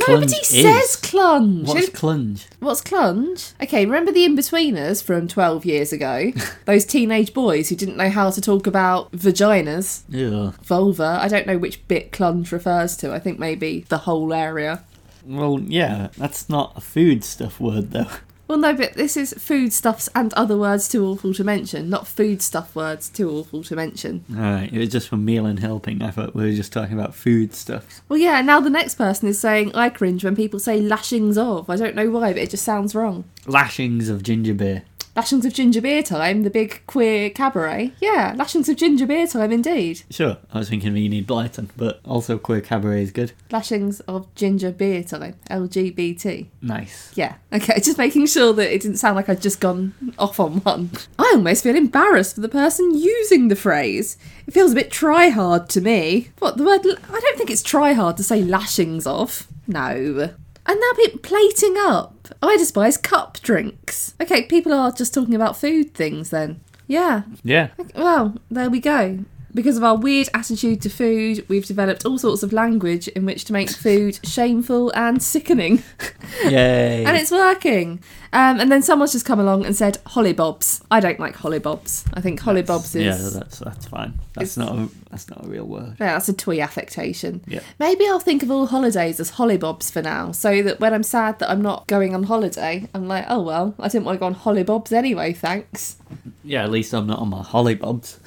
Nobody 0.08 0.26
Clunge 0.32 0.44
says 0.44 0.90
is. 0.90 0.96
clunge. 0.96 1.66
What's 1.66 1.88
clunge? 1.90 2.46
What's 2.60 2.82
clunge? 2.82 3.52
Okay, 3.62 3.86
remember 3.86 4.12
the 4.12 4.26
Inbetweeners 4.26 5.02
from 5.02 5.28
12 5.28 5.64
years 5.64 5.92
ago? 5.92 6.32
Those 6.64 6.84
teenage 6.84 7.32
boys 7.34 7.68
who 7.68 7.76
didn't 7.76 7.96
know 7.96 8.10
how 8.10 8.30
to 8.30 8.40
talk 8.40 8.66
about 8.66 9.10
vaginas, 9.12 10.02
Yeah. 10.08 10.52
vulva. 10.62 11.18
I 11.22 11.28
don't 11.28 11.46
know 11.46 11.58
which 11.58 11.86
bit 11.88 12.12
clunge 12.12 12.50
refers 12.52 12.96
to. 12.98 13.12
I 13.12 13.18
think 13.18 13.38
maybe 13.38 13.84
the 13.88 13.98
whole 13.98 14.32
area. 14.32 14.82
Well, 15.24 15.60
yeah, 15.60 16.08
that's 16.16 16.48
not 16.48 16.72
a 16.76 16.80
food 16.80 17.22
stuff 17.24 17.60
word 17.60 17.90
though. 17.90 18.06
Well, 18.48 18.56
no, 18.58 18.72
but 18.72 18.94
this 18.94 19.14
is 19.14 19.34
foodstuffs 19.34 20.08
and 20.14 20.32
other 20.32 20.56
words 20.56 20.88
too 20.88 21.04
awful 21.04 21.34
to 21.34 21.44
mention, 21.44 21.90
not 21.90 22.06
foodstuff 22.06 22.74
words 22.74 23.10
too 23.10 23.30
awful 23.30 23.62
to 23.64 23.76
mention. 23.76 24.24
Alright, 24.34 24.72
it 24.72 24.78
was 24.78 24.88
just 24.88 25.10
for 25.10 25.18
meal 25.18 25.44
and 25.44 25.60
helping. 25.60 26.00
I 26.00 26.10
thought 26.10 26.34
we 26.34 26.44
were 26.44 26.52
just 26.52 26.72
talking 26.72 26.98
about 26.98 27.14
food 27.14 27.54
stuff. 27.54 28.00
Well, 28.08 28.18
yeah, 28.18 28.40
now 28.40 28.60
the 28.60 28.70
next 28.70 28.94
person 28.94 29.28
is 29.28 29.38
saying 29.38 29.74
I 29.74 29.90
cringe 29.90 30.24
when 30.24 30.34
people 30.34 30.58
say 30.58 30.80
lashings 30.80 31.36
of. 31.36 31.68
I 31.68 31.76
don't 31.76 31.94
know 31.94 32.10
why, 32.10 32.32
but 32.32 32.40
it 32.40 32.48
just 32.48 32.64
sounds 32.64 32.94
wrong. 32.94 33.24
Lashings 33.46 34.08
of 34.08 34.22
ginger 34.22 34.54
beer. 34.54 34.82
Lashings 35.18 35.44
of 35.44 35.52
Ginger 35.52 35.80
Beer 35.80 36.04
Time, 36.04 36.44
the 36.44 36.48
big 36.48 36.80
queer 36.86 37.28
cabaret. 37.28 37.92
Yeah, 38.00 38.34
Lashings 38.36 38.68
of 38.68 38.76
Ginger 38.76 39.04
Beer 39.04 39.26
Time 39.26 39.50
indeed. 39.50 40.02
Sure, 40.10 40.36
I 40.52 40.58
was 40.58 40.68
thinking 40.68 40.90
of 40.90 40.96
Enid 40.96 41.26
Blyton, 41.26 41.70
but 41.76 41.98
also 42.04 42.38
queer 42.38 42.60
cabaret 42.60 43.02
is 43.02 43.10
good. 43.10 43.32
Lashings 43.50 43.98
of 44.06 44.32
Ginger 44.36 44.70
Beer 44.70 45.02
Time, 45.02 45.34
LGBT. 45.50 46.46
Nice. 46.62 47.10
Yeah, 47.16 47.34
okay, 47.52 47.80
just 47.82 47.98
making 47.98 48.26
sure 48.26 48.52
that 48.52 48.72
it 48.72 48.80
didn't 48.80 48.98
sound 48.98 49.16
like 49.16 49.28
I'd 49.28 49.42
just 49.42 49.58
gone 49.58 49.92
off 50.20 50.38
on 50.38 50.58
one. 50.60 50.90
I 51.18 51.32
almost 51.34 51.64
feel 51.64 51.74
embarrassed 51.74 52.36
for 52.36 52.40
the 52.40 52.48
person 52.48 52.96
using 52.96 53.48
the 53.48 53.56
phrase. 53.56 54.18
It 54.46 54.54
feels 54.54 54.70
a 54.70 54.76
bit 54.76 54.92
try 54.92 55.30
hard 55.30 55.68
to 55.70 55.80
me. 55.80 56.28
What, 56.38 56.58
the 56.58 56.62
word. 56.62 56.82
I 56.86 57.20
don't 57.20 57.36
think 57.36 57.50
it's 57.50 57.64
try 57.64 57.92
hard 57.92 58.18
to 58.18 58.22
say 58.22 58.40
lashings 58.40 59.04
of. 59.04 59.48
No. 59.66 60.30
And 60.68 60.78
now 60.78 60.92
people 60.96 61.20
plating 61.20 61.76
up. 61.78 62.28
Oh, 62.42 62.50
I 62.50 62.56
despise 62.58 62.98
cup 62.98 63.40
drinks. 63.40 64.14
Okay, 64.20 64.42
people 64.44 64.72
are 64.74 64.92
just 64.92 65.14
talking 65.14 65.34
about 65.34 65.56
food 65.56 65.94
things 65.94 66.28
then. 66.30 66.60
Yeah, 66.86 67.22
Yeah. 67.42 67.68
well, 67.96 68.36
there 68.50 68.68
we 68.70 68.78
go. 68.80 69.20
Because 69.54 69.76
of 69.76 69.84
our 69.84 69.96
weird 69.96 70.28
attitude 70.34 70.82
to 70.82 70.90
food, 70.90 71.44
we've 71.48 71.64
developed 71.64 72.04
all 72.04 72.18
sorts 72.18 72.42
of 72.42 72.52
language 72.52 73.08
in 73.08 73.24
which 73.24 73.44
to 73.46 73.52
make 73.52 73.70
food 73.70 74.18
shameful 74.26 74.90
and 74.94 75.22
sickening. 75.22 75.82
Yay. 76.44 77.04
and 77.04 77.16
it's 77.16 77.30
working. 77.30 78.02
Um, 78.32 78.60
and 78.60 78.70
then 78.70 78.82
someone's 78.82 79.12
just 79.12 79.24
come 79.24 79.40
along 79.40 79.64
and 79.64 79.74
said 79.74 79.98
hollybobs. 80.04 80.82
I 80.90 81.00
don't 81.00 81.18
like 81.18 81.34
hollybobs. 81.34 82.04
I 82.12 82.20
think 82.20 82.40
hollybobs 82.40 82.94
is 82.94 83.04
Yeah, 83.04 83.40
that's 83.40 83.58
that's 83.60 83.86
fine. 83.86 84.18
That's 84.34 84.58
not 84.58 84.72
a 84.76 84.88
that's 85.10 85.30
not 85.30 85.46
a 85.46 85.48
real 85.48 85.64
word. 85.64 85.96
yeah, 85.98 86.12
that's 86.12 86.28
a 86.28 86.34
twee 86.34 86.60
affectation. 86.60 87.40
Yeah. 87.46 87.60
Maybe 87.78 88.06
I'll 88.06 88.20
think 88.20 88.42
of 88.42 88.50
all 88.50 88.66
holidays 88.66 89.18
as 89.18 89.32
hollybobs 89.32 89.90
for 89.90 90.02
now, 90.02 90.32
so 90.32 90.62
that 90.62 90.78
when 90.78 90.92
I'm 90.92 91.02
sad 91.02 91.38
that 91.38 91.50
I'm 91.50 91.62
not 91.62 91.86
going 91.86 92.14
on 92.14 92.24
holiday, 92.24 92.86
I'm 92.94 93.08
like, 93.08 93.24
oh 93.28 93.40
well, 93.40 93.74
I 93.80 93.88
didn't 93.88 94.04
want 94.04 94.16
to 94.16 94.20
go 94.20 94.26
on 94.26 94.34
hollybobs 94.34 94.92
anyway, 94.92 95.32
thanks. 95.32 95.96
Yeah, 96.44 96.64
at 96.64 96.70
least 96.70 96.92
I'm 96.92 97.06
not 97.06 97.20
on 97.20 97.30
my 97.30 97.42
hollybobs. 97.42 98.18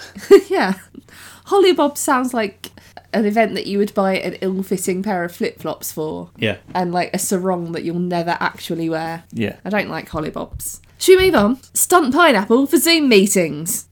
yeah. 0.50 0.74
Hollybobs 1.52 1.98
sounds 1.98 2.34
like 2.34 2.72
an 3.14 3.26
event 3.26 3.56
that 3.56 3.68
you 3.68 3.78
would 3.78 3.94
buy 3.94 4.16
an 4.18 4.36
ill-fitting 4.40 5.04
pair 5.04 5.26
of 5.26 5.36
flip-flops 5.36 5.92
for, 5.92 6.30
Yeah. 6.38 6.58
and 6.74 6.94
like 6.94 7.14
a 7.14 7.20
sarong 7.20 7.74
that 7.74 7.84
you'll 7.84 8.00
never 8.00 8.38
actually 8.40 8.88
wear. 8.90 9.24
Yeah. 9.34 9.58
I 9.66 9.70
don't 9.70 9.90
like 9.90 10.10
hollybobs. 10.10 10.80
Should 10.98 11.20
we 11.20 11.26
move 11.26 11.36
on? 11.36 11.60
Stunt 11.74 12.14
pineapple 12.14 12.68
for 12.68 12.78
Zoom 12.78 13.10
meetings. 13.10 13.88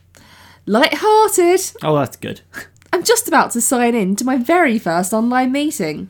Light-hearted. 0.65 1.59
Oh, 1.83 1.97
that's 1.97 2.15
good. 2.15 2.41
I'm 2.93 3.03
just 3.03 3.27
about 3.27 3.51
to 3.51 3.61
sign 3.61 3.93
in 3.93 4.15
to 4.15 4.25
my 4.25 4.37
very 4.37 4.79
first 4.79 5.11
online 5.11 5.51
meeting. 5.51 6.09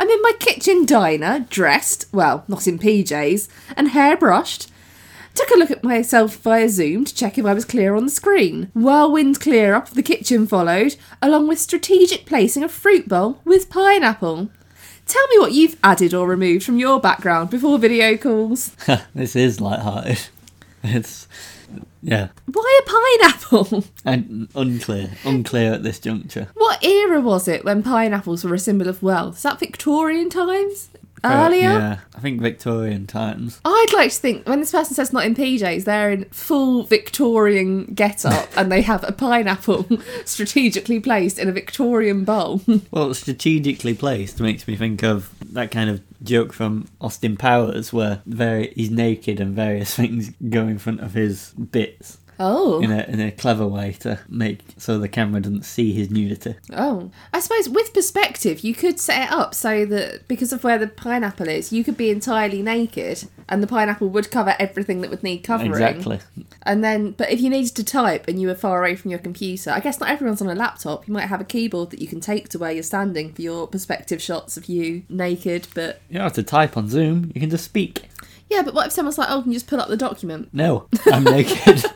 I'm 0.00 0.08
in 0.08 0.20
my 0.22 0.32
kitchen 0.40 0.84
diner, 0.84 1.46
dressed, 1.48 2.06
well, 2.12 2.44
not 2.48 2.66
in 2.66 2.78
PJs, 2.78 3.48
and 3.76 3.90
hairbrushed. 3.90 4.66
Took 5.38 5.50
a 5.52 5.56
look 5.56 5.70
at 5.70 5.84
myself 5.84 6.34
via 6.38 6.68
Zoom 6.68 7.04
to 7.04 7.14
check 7.14 7.38
if 7.38 7.46
I 7.46 7.54
was 7.54 7.64
clear 7.64 7.94
on 7.94 8.04
the 8.04 8.10
screen. 8.10 8.72
Whirlwind 8.74 9.38
clear 9.38 9.72
up 9.72 9.86
of 9.86 9.94
the 9.94 10.02
kitchen 10.02 10.48
followed, 10.48 10.96
along 11.22 11.46
with 11.46 11.60
strategic 11.60 12.26
placing 12.26 12.64
of 12.64 12.72
fruit 12.72 13.08
bowl 13.08 13.40
with 13.44 13.70
pineapple. 13.70 14.50
Tell 15.06 15.28
me 15.28 15.38
what 15.38 15.52
you've 15.52 15.78
added 15.84 16.12
or 16.12 16.26
removed 16.26 16.64
from 16.64 16.78
your 16.78 17.00
background 17.00 17.50
before 17.50 17.78
video 17.78 18.16
calls. 18.16 18.74
this 19.14 19.36
is 19.36 19.60
light-hearted. 19.60 20.18
It's 20.82 21.28
yeah, 22.02 22.28
Why 22.46 22.80
a 22.82 23.28
pineapple? 23.28 23.84
and 24.04 24.48
unclear, 24.56 25.10
unclear 25.24 25.74
at 25.74 25.84
this 25.84 26.00
juncture. 26.00 26.48
What 26.54 26.82
era 26.84 27.20
was 27.20 27.46
it 27.46 27.64
when 27.64 27.84
pineapples 27.84 28.42
were 28.42 28.54
a 28.54 28.58
symbol 28.58 28.88
of 28.88 29.04
wealth? 29.04 29.36
Is 29.36 29.42
that 29.42 29.60
Victorian 29.60 30.30
times? 30.30 30.88
Earlier? 31.24 31.70
yeah, 31.70 31.98
I 32.14 32.20
think 32.20 32.40
Victorian 32.40 33.06
times. 33.06 33.60
I'd 33.64 33.92
like 33.92 34.10
to 34.10 34.16
think 34.16 34.48
when 34.48 34.60
this 34.60 34.72
person 34.72 34.94
says 34.94 35.12
not 35.12 35.24
in 35.24 35.34
PJs, 35.34 35.84
they're 35.84 36.10
in 36.10 36.24
full 36.26 36.84
Victorian 36.84 37.86
get 37.86 38.24
up 38.24 38.48
and 38.56 38.70
they 38.70 38.82
have 38.82 39.04
a 39.04 39.12
pineapple 39.12 39.86
strategically 40.24 41.00
placed 41.00 41.38
in 41.38 41.48
a 41.48 41.52
Victorian 41.52 42.24
bowl. 42.24 42.62
Well, 42.90 43.12
strategically 43.12 43.94
placed 43.94 44.40
makes 44.40 44.66
me 44.66 44.76
think 44.76 45.02
of 45.02 45.30
that 45.52 45.70
kind 45.70 45.90
of 45.90 46.00
joke 46.22 46.52
from 46.52 46.88
Austin 47.00 47.36
Powers, 47.36 47.92
where 47.92 48.22
very 48.24 48.72
he's 48.74 48.90
naked 48.90 49.40
and 49.40 49.54
various 49.54 49.94
things 49.94 50.32
go 50.48 50.66
in 50.66 50.78
front 50.78 51.00
of 51.00 51.12
his 51.14 51.50
bits 51.52 52.18
oh. 52.38 52.80
in 52.80 52.90
a 52.90 53.04
in 53.08 53.20
a 53.20 53.30
clever 53.30 53.66
way 53.66 53.92
to 54.00 54.20
make 54.28 54.60
so 54.76 54.98
the 54.98 55.08
camera 55.08 55.40
doesn't 55.40 55.64
see 55.64 55.92
his 55.92 56.10
nudity. 56.10 56.54
Oh. 56.72 57.10
I 57.32 57.40
suppose 57.40 57.68
with 57.68 57.92
perspective, 57.94 58.60
you 58.60 58.74
could 58.74 59.00
set 59.00 59.28
it 59.28 59.32
up 59.32 59.54
so 59.54 59.84
that 59.86 60.26
because 60.28 60.52
of 60.52 60.64
where 60.64 60.78
the 60.78 60.88
pineapple 60.88 61.48
is, 61.48 61.72
you 61.72 61.84
could 61.84 61.96
be 61.96 62.10
entirely 62.10 62.62
naked 62.62 63.28
and 63.48 63.62
the 63.62 63.66
pineapple 63.66 64.08
would 64.08 64.30
cover 64.30 64.54
everything 64.58 65.00
that 65.00 65.10
would 65.10 65.22
need 65.22 65.38
covering. 65.38 65.70
Exactly. 65.70 66.20
And 66.62 66.84
then, 66.84 67.12
but 67.12 67.30
if 67.30 67.40
you 67.40 67.48
needed 67.48 67.74
to 67.76 67.84
type 67.84 68.28
and 68.28 68.40
you 68.40 68.48
were 68.48 68.54
far 68.54 68.80
away 68.80 68.94
from 68.94 69.10
your 69.10 69.20
computer, 69.20 69.70
I 69.70 69.80
guess 69.80 70.00
not 70.00 70.10
everyone's 70.10 70.42
on 70.42 70.48
a 70.48 70.54
laptop. 70.54 71.08
You 71.08 71.14
might 71.14 71.28
have 71.28 71.40
a 71.40 71.44
keyboard 71.44 71.90
that 71.90 72.00
you 72.00 72.08
can 72.08 72.20
take 72.20 72.48
to 72.50 72.58
where 72.58 72.72
you're 72.72 72.82
standing 72.82 73.32
for 73.32 73.40
your 73.40 73.66
perspective 73.66 74.20
shots 74.20 74.56
of 74.56 74.66
you 74.66 75.02
naked. 75.08 75.68
But 75.74 76.02
You 76.10 76.14
don't 76.14 76.24
have 76.24 76.32
to 76.34 76.42
type 76.42 76.76
on 76.76 76.88
Zoom. 76.88 77.32
You 77.34 77.40
can 77.40 77.50
just 77.50 77.64
speak. 77.64 78.08
Yeah, 78.50 78.62
but 78.62 78.74
what 78.74 78.86
if 78.86 78.92
someone's 78.92 79.18
like, 79.18 79.28
"Oh, 79.30 79.42
can 79.42 79.52
you 79.52 79.56
just 79.56 79.66
pull 79.66 79.80
up 79.80 79.88
the 79.88 79.96
document?" 79.96 80.48
No, 80.52 80.88
I'm 81.06 81.24
naked. 81.24 81.84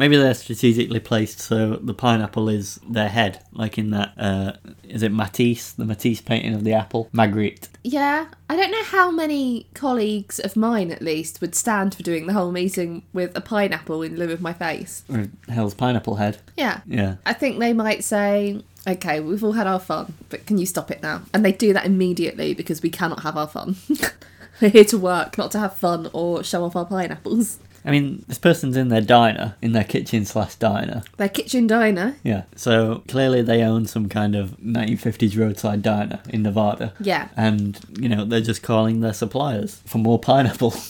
Maybe 0.01 0.17
they're 0.17 0.33
strategically 0.33 0.99
placed 0.99 1.41
so 1.41 1.77
the 1.77 1.93
pineapple 1.93 2.49
is 2.49 2.81
their 2.89 3.11
head, 3.11 3.45
like 3.53 3.77
in 3.77 3.91
that. 3.91 4.15
Uh, 4.17 4.53
is 4.83 5.03
it 5.03 5.13
Matisse, 5.13 5.73
the 5.73 5.85
Matisse 5.85 6.23
painting 6.23 6.55
of 6.55 6.65
the 6.65 6.73
apple? 6.73 7.11
Magritte. 7.13 7.69
Yeah, 7.85 8.29
I 8.49 8.57
don't 8.57 8.71
know 8.71 8.83
how 8.83 9.11
many 9.11 9.67
colleagues 9.75 10.39
of 10.39 10.57
mine, 10.57 10.91
at 10.91 11.03
least, 11.03 11.43
would 11.43 11.55
stand 11.55 11.95
for 11.95 12.03
doing 12.03 12.27
the 12.27 12.33
whole 12.33 12.51
meeting 12.51 13.03
with 13.13 13.37
a 13.37 13.43
pineapple 13.43 14.01
in 14.01 14.17
lieu 14.17 14.33
of 14.33 14.41
my 14.41 14.55
face. 14.55 15.05
Or 15.13 15.29
hell's 15.51 15.75
pineapple 15.75 16.17
head. 16.17 16.39
Yeah, 16.57 16.81
Yeah. 16.87 17.17
I 17.27 17.35
think 17.35 17.59
they 17.59 17.75
might 17.75 18.03
say, 18.03 18.65
"Okay, 18.89 19.21
we've 19.21 19.45
all 19.45 19.53
had 19.53 19.67
our 19.67 19.79
fun, 19.81 20.15
but 20.31 20.47
can 20.47 20.57
you 20.57 20.65
stop 20.65 20.91
it 20.91 21.03
now?" 21.03 21.25
And 21.35 21.45
they 21.45 21.53
do 21.53 21.75
that 21.75 21.85
immediately 21.85 22.55
because 22.55 22.81
we 22.81 22.89
cannot 22.89 23.21
have 23.23 23.37
our 23.37 23.49
fun. 23.49 23.77
We're 24.63 24.71
here 24.71 24.85
to 24.87 24.97
work, 24.99 25.37
not 25.37 25.51
to 25.51 25.59
have 25.59 25.77
fun 25.77 26.09
or 26.15 26.43
show 26.43 26.65
off 26.65 26.75
our 26.75 26.87
pineapples. 26.87 27.59
I 27.85 27.91
mean, 27.91 28.25
this 28.29 28.39
person's 28.39 28.77
in 28.77 28.89
their 28.89 29.01
diner, 29.01 29.57
in 29.63 29.73
their 29.73 29.85
kitchen 29.85 30.25
slash 30.25 30.55
diner. 30.57 31.03
Their 31.17 31.29
kitchen 31.29 31.67
diner. 31.67 32.17
Yeah. 32.23 32.43
So 32.57 33.03
clearly 33.09 33.43
they 33.43 33.63
own 33.63 33.87
some 33.87 34.09
kind 34.09 34.35
of 34.35 34.51
1950s 34.59 35.39
roadside 35.39 35.83
diner 35.83 36.21
in 36.29 36.43
Nevada. 36.43 36.93
Yeah, 37.01 37.29
And, 37.37 37.79
you 37.99 38.09
know, 38.09 38.25
they're 38.25 38.41
just 38.41 38.63
calling 38.63 39.01
their 39.01 39.15
suppliers 39.15 39.83
for 39.87 39.99
more 39.99 40.19
pineapple. 40.19 40.75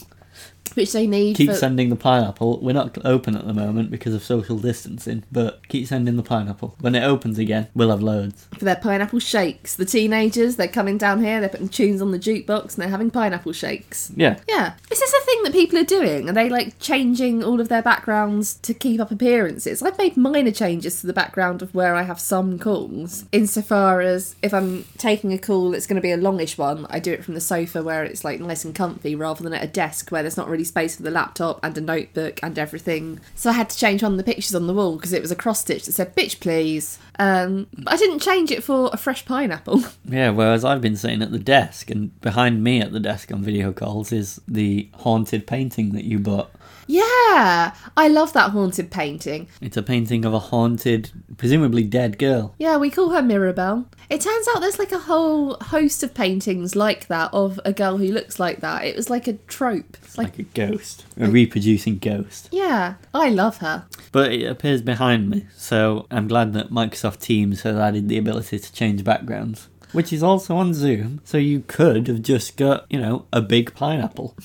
which 0.76 0.92
they 0.92 1.06
need 1.06 1.36
keep 1.36 1.50
for. 1.50 1.56
sending 1.56 1.88
the 1.90 1.96
pineapple. 1.96 2.60
We're 2.60 2.72
not 2.72 2.96
open 3.04 3.36
at 3.36 3.46
the 3.46 3.54
moment 3.54 3.90
because 3.90 4.14
of 4.14 4.22
social 4.22 4.58
distancing, 4.58 5.24
but 5.30 5.66
keep 5.68 5.86
sending 5.86 6.16
the 6.16 6.22
pineapple. 6.22 6.76
When 6.80 6.94
it 6.94 7.02
opens 7.02 7.38
again, 7.38 7.68
we'll 7.74 7.90
have 7.90 8.02
loads. 8.02 8.46
for 8.58 8.64
their 8.64 8.76
pineapple 8.76 9.20
shakes. 9.20 9.76
The 9.76 9.84
teenagers, 9.84 10.56
they're 10.56 10.68
coming 10.68 10.98
down 10.98 11.22
here, 11.22 11.40
they're 11.40 11.48
putting 11.48 11.68
tunes 11.68 12.02
on 12.02 12.10
the 12.10 12.18
jukebox 12.18 12.74
and 12.74 12.82
they're 12.82 12.88
having 12.88 13.10
pineapple 13.10 13.52
shakes. 13.52 14.12
Yeah. 14.16 14.38
Yeah. 14.48 14.74
Is 14.90 15.00
this 15.00 15.12
a 15.12 15.24
thing 15.24 15.42
that 15.44 15.52
people 15.52 15.78
are 15.78 15.84
doing? 15.84 16.28
Are 16.28 16.32
they 16.32 16.48
like 16.48 16.78
changing 16.78 17.42
all 17.42 17.60
of 17.60 17.68
their 17.68 17.82
backgrounds 17.82 18.54
to 18.54 18.74
keep 18.74 19.00
up 19.00 19.10
appearances? 19.10 19.82
I've 19.82 19.98
made 19.98 20.16
minor 20.16 20.50
changes 20.50 21.00
to 21.00 21.06
the 21.06 21.12
background 21.12 21.62
of 21.62 21.74
where 21.74 21.94
I 21.94 22.02
have 22.02 22.20
some 22.20 22.58
calls. 22.58 23.24
Insofar 23.32 24.00
as 24.00 24.34
if 24.42 24.52
I'm 24.52 24.84
taking 24.98 25.32
a 25.32 25.38
call 25.38 25.70
that's 25.70 25.86
going 25.86 25.96
to 25.96 26.02
be 26.02 26.12
a 26.12 26.16
longish 26.16 26.58
one, 26.58 26.86
I 26.90 26.98
do 26.98 27.12
it 27.12 27.24
from 27.24 27.34
the 27.34 27.40
sofa 27.40 27.82
where 27.82 28.04
it's 28.04 28.24
like 28.24 28.40
nice 28.40 28.64
and 28.64 28.74
comfy 28.74 29.14
rather 29.14 29.42
than 29.42 29.52
at 29.52 29.64
a 29.64 29.68
desk 29.68 30.10
where 30.10 30.22
there's 30.22 30.36
not 30.36 30.48
really 30.48 30.59
space 30.64 30.96
for 30.96 31.02
the 31.02 31.10
laptop 31.10 31.60
and 31.62 31.76
a 31.76 31.80
notebook 31.80 32.40
and 32.42 32.58
everything. 32.58 33.20
So 33.34 33.50
I 33.50 33.54
had 33.54 33.70
to 33.70 33.78
change 33.78 34.02
one 34.02 34.12
of 34.12 34.18
the 34.18 34.24
pictures 34.24 34.54
on 34.54 34.66
the 34.66 34.74
wall 34.74 34.96
because 34.96 35.12
it 35.12 35.22
was 35.22 35.30
a 35.30 35.36
cross 35.36 35.60
stitch 35.60 35.86
that 35.86 35.92
said 35.92 36.14
"bitch 36.14 36.40
please." 36.40 36.98
Um, 37.18 37.66
but 37.76 37.94
I 37.94 37.96
didn't 37.96 38.20
change 38.20 38.50
it 38.50 38.64
for 38.64 38.90
a 38.92 38.96
fresh 38.96 39.24
pineapple. 39.24 39.82
Yeah, 40.10 40.30
whereas 40.30 40.64
I've 40.64 40.80
been 40.80 40.96
sitting 40.96 41.22
at 41.22 41.30
the 41.30 41.38
desk, 41.38 41.88
and 41.90 42.18
behind 42.20 42.64
me 42.64 42.80
at 42.80 42.90
the 42.90 42.98
desk 42.98 43.30
on 43.30 43.42
video 43.42 43.72
calls 43.72 44.12
is 44.12 44.40
the 44.48 44.88
haunted 44.94 45.46
painting 45.46 45.92
that 45.92 46.04
you 46.04 46.18
bought. 46.18 46.50
Yeah, 46.90 47.75
I 47.97 48.09
love 48.09 48.32
that 48.32 48.50
haunted 48.50 48.90
painting. 48.90 49.49
It's 49.61 49.76
a 49.76 49.82
painting 49.82 50.25
of 50.25 50.35
a 50.35 50.38
haunted, 50.38 51.11
presumably 51.37 51.85
dead 51.85 52.18
girl. 52.18 52.54
Yeah, 52.59 52.76
we 52.76 52.90
call 52.90 53.11
her 53.11 53.23
Mirabelle. 53.23 53.87
It 54.09 54.20
turns 54.20 54.47
out 54.49 54.61
there's 54.61 54.78
like 54.78 54.90
a 54.92 54.99
whole 54.99 55.54
host 55.61 56.02
of 56.02 56.14
paintings 56.14 56.75
like 56.75 57.06
that 57.06 57.32
of 57.32 57.61
a 57.64 57.73
girl 57.73 57.97
who 57.99 58.09
looks 58.11 58.40
like 58.40 58.61
that. 58.61 58.85
It 58.85 58.97
was 58.97 59.09
like 59.09 59.28
a 59.28 59.35
trope. 59.35 59.97
It's 60.02 60.18
like, 60.18 60.37
Like 60.37 60.38
a 60.40 60.42
ghost, 60.42 61.04
a 61.16 61.28
reproducing 61.28 61.99
ghost. 61.99 62.49
yeah, 62.50 62.94
I 63.14 63.28
love 63.28 63.59
her. 63.59 63.85
But 64.11 64.32
it 64.32 64.47
appears 64.47 64.82
behind 64.82 65.30
me, 65.30 65.47
so 65.56 66.06
I'm 66.11 66.26
glad 66.26 66.52
that 66.54 66.70
Microsoft 66.70 67.20
Teams 67.20 67.62
has 67.62 67.76
added 67.76 68.09
the 68.09 68.18
ability 68.18 68.59
to 68.59 68.73
change 68.73 69.04
backgrounds. 69.04 69.68
Which 69.92 70.12
is 70.12 70.23
also 70.23 70.54
on 70.56 70.73
Zoom, 70.73 71.20
so 71.25 71.37
you 71.37 71.64
could 71.66 72.06
have 72.06 72.23
just 72.23 72.56
got, 72.56 72.87
you 72.90 73.00
know, 73.00 73.26
a 73.32 73.40
big 73.40 73.75
pineapple. 73.75 74.37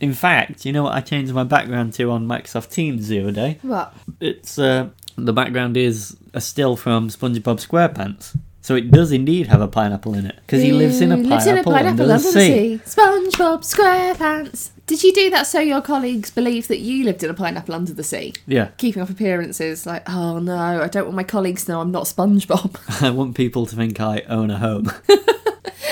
In 0.00 0.14
fact, 0.14 0.64
you 0.64 0.72
know 0.72 0.84
what 0.84 0.94
I 0.94 1.00
changed 1.00 1.32
my 1.34 1.44
background 1.44 1.92
to 1.94 2.10
on 2.10 2.26
Microsoft 2.26 2.70
Teams 2.72 3.08
the 3.08 3.20
other 3.20 3.32
day? 3.32 3.58
What? 3.62 3.94
It's 4.18 4.58
uh, 4.58 4.88
the 5.16 5.32
background 5.32 5.76
is 5.76 6.16
a 6.32 6.40
still 6.40 6.76
from 6.76 7.08
SpongeBob 7.08 7.64
SquarePants, 7.66 8.36
so 8.62 8.74
it 8.74 8.90
does 8.90 9.12
indeed 9.12 9.48
have 9.48 9.60
a 9.60 9.68
pineapple 9.68 10.14
in 10.14 10.26
it 10.26 10.36
because 10.36 10.62
he 10.62 10.72
lives 10.72 11.00
in 11.00 11.12
a 11.12 11.16
pineapple, 11.16 11.30
lives 11.30 11.46
in 11.46 11.58
a 11.58 11.88
under 11.88 12.06
the 12.06 12.18
sea. 12.18 12.80
SpongeBob 12.84 13.60
SquarePants. 13.64 14.70
Did 14.86 15.04
you 15.04 15.12
do 15.12 15.30
that 15.30 15.46
so 15.46 15.60
your 15.60 15.80
colleagues 15.80 16.30
believe 16.30 16.66
that 16.66 16.80
you 16.80 17.04
lived 17.04 17.22
in 17.22 17.30
a 17.30 17.34
pineapple 17.34 17.74
under 17.74 17.92
the 17.92 18.02
sea? 18.02 18.32
Yeah, 18.46 18.70
Keeping 18.76 19.02
up 19.02 19.08
appearances, 19.08 19.86
like, 19.86 20.08
oh 20.08 20.40
no, 20.40 20.56
I 20.82 20.88
don't 20.88 21.04
want 21.04 21.16
my 21.16 21.22
colleagues 21.22 21.64
to 21.66 21.72
know 21.72 21.80
I'm 21.80 21.92
not 21.92 22.04
SpongeBob. 22.04 23.02
I 23.02 23.10
want 23.10 23.36
people 23.36 23.66
to 23.66 23.76
think 23.76 24.00
I 24.00 24.22
own 24.28 24.50
a 24.50 24.58
home, 24.58 24.90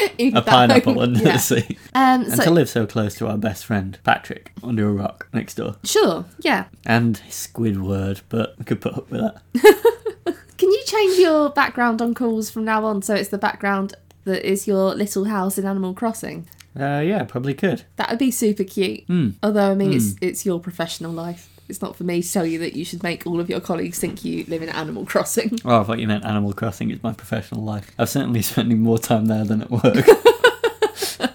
a 0.18 0.42
pineapple 0.42 1.00
under 1.00 1.20
yeah. 1.20 1.32
the 1.32 1.38
sea, 1.38 1.78
Um, 1.94 2.22
and 2.22 2.32
so, 2.32 2.44
to 2.44 2.50
live 2.50 2.68
so 2.68 2.86
close 2.86 3.14
to 3.16 3.26
our 3.28 3.38
best 3.38 3.64
friend 3.64 3.98
Patrick 4.04 4.52
under 4.62 4.88
a 4.88 4.92
rock 4.92 5.28
next 5.32 5.54
door, 5.54 5.76
sure, 5.84 6.24
yeah. 6.40 6.66
and 6.86 7.20
Squidward. 7.28 8.22
But 8.28 8.58
we 8.58 8.64
could 8.64 8.80
put 8.80 8.94
up 8.94 9.10
with 9.10 9.20
that. 9.20 9.42
Can 10.58 10.70
you 10.70 10.82
change 10.86 11.18
your 11.18 11.50
background 11.50 12.02
on 12.02 12.14
calls 12.14 12.50
from 12.50 12.64
now 12.64 12.84
on 12.84 13.00
so 13.02 13.14
it's 13.14 13.28
the 13.28 13.38
background 13.38 13.94
that 14.24 14.44
is 14.48 14.66
your 14.66 14.94
little 14.94 15.24
house 15.24 15.56
in 15.56 15.64
Animal 15.64 15.94
Crossing? 15.94 16.48
Uh, 16.78 17.00
yeah, 17.04 17.24
probably 17.24 17.54
could. 17.54 17.82
That 17.96 18.10
would 18.10 18.18
be 18.18 18.30
super 18.30 18.64
cute. 18.64 19.04
Hmm. 19.06 19.30
Although 19.42 19.72
I 19.72 19.74
mean, 19.74 19.92
it's 19.92 20.14
it's 20.20 20.44
your 20.46 20.60
professional 20.60 21.12
life. 21.12 21.48
It's 21.68 21.82
not 21.82 21.96
for 21.96 22.04
me 22.04 22.22
to 22.22 22.32
tell 22.32 22.46
you 22.46 22.58
that 22.60 22.74
you 22.74 22.84
should 22.84 23.02
make 23.02 23.26
all 23.26 23.40
of 23.40 23.50
your 23.50 23.60
colleagues 23.60 23.98
think 23.98 24.24
you 24.24 24.44
live 24.48 24.62
in 24.62 24.70
Animal 24.70 25.04
Crossing. 25.04 25.58
Oh, 25.64 25.80
I 25.80 25.84
thought 25.84 25.98
you 25.98 26.06
meant 26.08 26.24
Animal 26.24 26.52
Crossing 26.54 26.90
is 26.90 27.02
my 27.02 27.12
professional 27.12 27.62
life. 27.62 27.90
I'm 27.98 28.06
certainly 28.06 28.40
spending 28.52 28.80
more 28.80 28.98
time 28.98 29.26
there 29.26 29.44
than 29.44 29.62
at 29.62 29.70
work. 29.70 30.06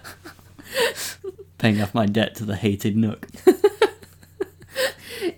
Paying 1.60 1.82
off 1.82 1.94
my 1.94 2.06
debt 2.06 2.36
to 2.36 2.46
the 2.46 2.56
hated 2.56 2.96
Nook. 2.98 3.28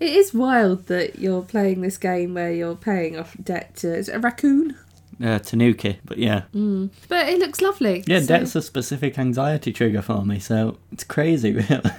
It 0.00 0.02
is 0.12 0.34
wild 0.34 0.86
that 0.88 1.20
you're 1.20 1.42
playing 1.42 1.80
this 1.80 1.96
game 1.96 2.34
where 2.34 2.52
you're 2.52 2.74
paying 2.74 3.16
off 3.18 3.34
debt 3.42 3.76
to 3.76 3.94
is 3.96 4.08
it 4.08 4.16
a 4.16 4.18
raccoon, 4.18 4.76
Uh, 5.22 5.38
Tanuki, 5.38 5.98
but 6.04 6.18
yeah. 6.18 6.42
but 6.52 7.28
it 7.28 7.38
looks 7.38 7.60
lovely. 7.62 8.02
Yeah, 8.06 8.18
so- 8.20 8.26
debt's 8.26 8.56
a 8.56 8.62
specific 8.62 9.16
anxiety 9.18 9.72
trigger 9.72 10.02
for 10.02 10.24
me, 10.26 10.38
so 10.40 10.76
it's 10.90 11.04
crazy, 11.04 11.52
really. 11.52 11.90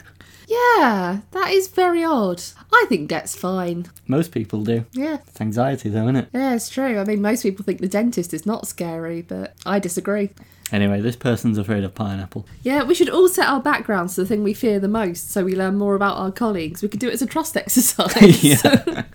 Yeah, 0.47 1.19
that 1.31 1.51
is 1.51 1.67
very 1.67 2.03
odd. 2.05 2.41
I 2.71 2.85
think 2.87 3.09
debt's 3.09 3.35
fine. 3.35 3.87
Most 4.07 4.31
people 4.31 4.63
do. 4.63 4.85
Yeah, 4.93 5.17
It's 5.27 5.41
anxiety, 5.41 5.89
though, 5.89 6.03
isn't 6.03 6.15
it? 6.15 6.29
yeah, 6.33 6.55
it's 6.55 6.69
true. 6.69 6.99
I 6.99 7.03
mean, 7.03 7.21
most 7.21 7.43
people 7.43 7.65
think 7.65 7.81
the 7.81 7.87
dentist 7.89 8.33
is 8.33 8.45
not 8.45 8.65
scary, 8.65 9.21
but 9.21 9.53
I 9.65 9.79
disagree. 9.79 10.29
Anyway, 10.71 11.01
this 11.01 11.15
person's 11.17 11.57
afraid 11.57 11.83
of 11.83 11.93
pineapple. 11.95 12.45
Yeah, 12.63 12.83
we 12.83 12.93
should 12.95 13.09
all 13.09 13.27
set 13.27 13.47
our 13.47 13.61
backgrounds 13.61 14.15
to 14.15 14.21
the 14.21 14.27
thing 14.27 14.43
we 14.43 14.53
fear 14.53 14.79
the 14.79 14.87
most, 14.87 15.31
so 15.31 15.43
we 15.43 15.55
learn 15.55 15.75
more 15.77 15.95
about 15.95 16.17
our 16.17 16.31
colleagues. 16.31 16.81
We 16.81 16.87
could 16.89 16.99
do 17.01 17.07
it 17.09 17.13
as 17.13 17.21
a 17.21 17.25
trust 17.27 17.55
exercise. 17.57 18.43
yeah. 18.43 19.03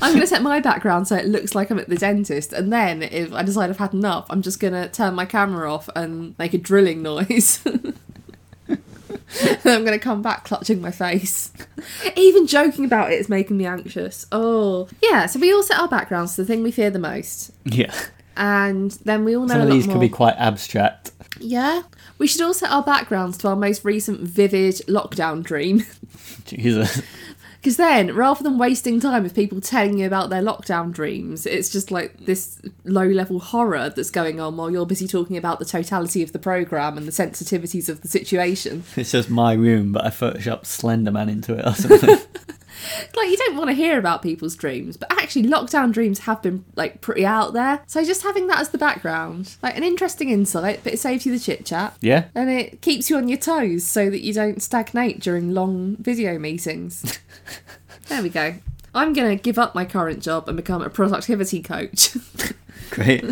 I'm 0.00 0.12
going 0.12 0.20
to 0.20 0.26
set 0.26 0.42
my 0.42 0.60
background 0.60 1.06
so 1.06 1.16
it 1.16 1.26
looks 1.26 1.54
like 1.54 1.70
I'm 1.70 1.78
at 1.78 1.88
the 1.88 1.96
dentist, 1.96 2.52
and 2.52 2.72
then 2.72 3.02
if 3.02 3.32
I 3.32 3.42
decide 3.42 3.70
I've 3.70 3.78
had 3.78 3.92
enough, 3.94 4.26
I'm 4.30 4.42
just 4.42 4.58
going 4.60 4.72
to 4.74 4.88
turn 4.88 5.14
my 5.14 5.24
camera 5.26 5.72
off 5.72 5.88
and 5.94 6.34
make 6.38 6.54
a 6.54 6.58
drilling 6.58 7.02
noise. 7.02 7.62
And 9.40 9.58
I'm 9.66 9.84
going 9.84 9.98
to 9.98 9.98
come 9.98 10.22
back 10.22 10.44
clutching 10.44 10.80
my 10.80 10.90
face. 10.90 11.52
Even 12.16 12.46
joking 12.46 12.84
about 12.84 13.12
it 13.12 13.18
is 13.20 13.28
making 13.28 13.56
me 13.56 13.66
anxious. 13.66 14.26
Oh, 14.32 14.88
yeah. 15.02 15.26
So 15.26 15.38
we 15.38 15.52
all 15.52 15.62
set 15.62 15.78
our 15.78 15.88
backgrounds 15.88 16.34
to 16.36 16.42
the 16.42 16.46
thing 16.46 16.62
we 16.62 16.70
fear 16.70 16.90
the 16.90 16.98
most, 16.98 17.50
Yeah. 17.64 17.92
and 18.36 18.90
then 19.04 19.24
we 19.24 19.36
all 19.36 19.46
know 19.46 19.54
Some 19.54 19.60
a 19.60 19.64
of 19.64 19.68
lot 19.70 19.74
these 19.74 19.86
more. 19.86 19.94
can 19.94 20.00
be 20.00 20.08
quite 20.08 20.34
abstract. 20.36 21.12
Yeah. 21.40 21.82
We 22.18 22.26
should 22.26 22.42
all 22.42 22.54
set 22.54 22.70
our 22.70 22.82
backgrounds 22.84 23.36
to 23.38 23.48
our 23.48 23.56
most 23.56 23.84
recent 23.84 24.20
vivid 24.20 24.76
lockdown 24.88 25.42
dream. 25.42 25.84
Jesus. 26.44 27.02
Because 27.62 27.76
then, 27.76 28.12
rather 28.16 28.42
than 28.42 28.58
wasting 28.58 28.98
time 28.98 29.22
with 29.22 29.36
people 29.36 29.60
telling 29.60 29.96
you 29.96 30.04
about 30.04 30.30
their 30.30 30.42
lockdown 30.42 30.90
dreams, 30.90 31.46
it's 31.46 31.70
just 31.70 31.92
like 31.92 32.26
this 32.26 32.60
low 32.82 33.06
level 33.06 33.38
horror 33.38 33.88
that's 33.88 34.10
going 34.10 34.40
on 34.40 34.56
while 34.56 34.68
you're 34.68 34.84
busy 34.84 35.06
talking 35.06 35.36
about 35.36 35.60
the 35.60 35.64
totality 35.64 36.24
of 36.24 36.32
the 36.32 36.40
programme 36.40 36.98
and 36.98 37.06
the 37.06 37.12
sensitivities 37.12 37.88
of 37.88 38.00
the 38.00 38.08
situation. 38.08 38.82
It's 38.96 39.12
just 39.12 39.30
my 39.30 39.52
room, 39.52 39.92
but 39.92 40.04
I 40.04 40.08
photoshopped 40.10 40.64
Slenderman 40.64 41.30
into 41.30 41.56
it 41.56 41.64
or 41.64 41.74
something. 41.74 42.18
Like, 43.14 43.28
you 43.30 43.36
don't 43.36 43.56
want 43.56 43.68
to 43.70 43.74
hear 43.74 43.98
about 43.98 44.22
people's 44.22 44.56
dreams, 44.56 44.96
but 44.96 45.12
actually, 45.12 45.44
lockdown 45.44 45.92
dreams 45.92 46.20
have 46.20 46.42
been, 46.42 46.64
like, 46.74 47.00
pretty 47.00 47.24
out 47.24 47.52
there. 47.52 47.82
So 47.86 48.04
just 48.04 48.22
having 48.22 48.46
that 48.48 48.60
as 48.60 48.70
the 48.70 48.78
background, 48.78 49.56
like, 49.62 49.76
an 49.76 49.84
interesting 49.84 50.30
insight, 50.30 50.80
but 50.82 50.94
it 50.94 50.98
saves 50.98 51.26
you 51.26 51.32
the 51.32 51.38
chit 51.38 51.64
chat. 51.66 51.96
yeah? 52.00 52.24
And 52.34 52.50
it 52.50 52.80
keeps 52.80 53.10
you 53.10 53.16
on 53.16 53.28
your 53.28 53.38
toes 53.38 53.84
so 53.84 54.10
that 54.10 54.22
you 54.22 54.32
don't 54.32 54.62
stagnate 54.62 55.20
during 55.20 55.52
long 55.54 55.96
video 55.96 56.38
meetings. 56.38 57.20
there 58.08 58.22
we 58.22 58.28
go. 58.28 58.54
I'm 58.94 59.12
going 59.12 59.36
to 59.36 59.42
give 59.42 59.58
up 59.58 59.74
my 59.74 59.84
current 59.84 60.22
job 60.22 60.48
and 60.48 60.56
become 60.56 60.82
a 60.82 60.90
productivity 60.90 61.62
coach. 61.62 62.16
Great. 62.90 63.24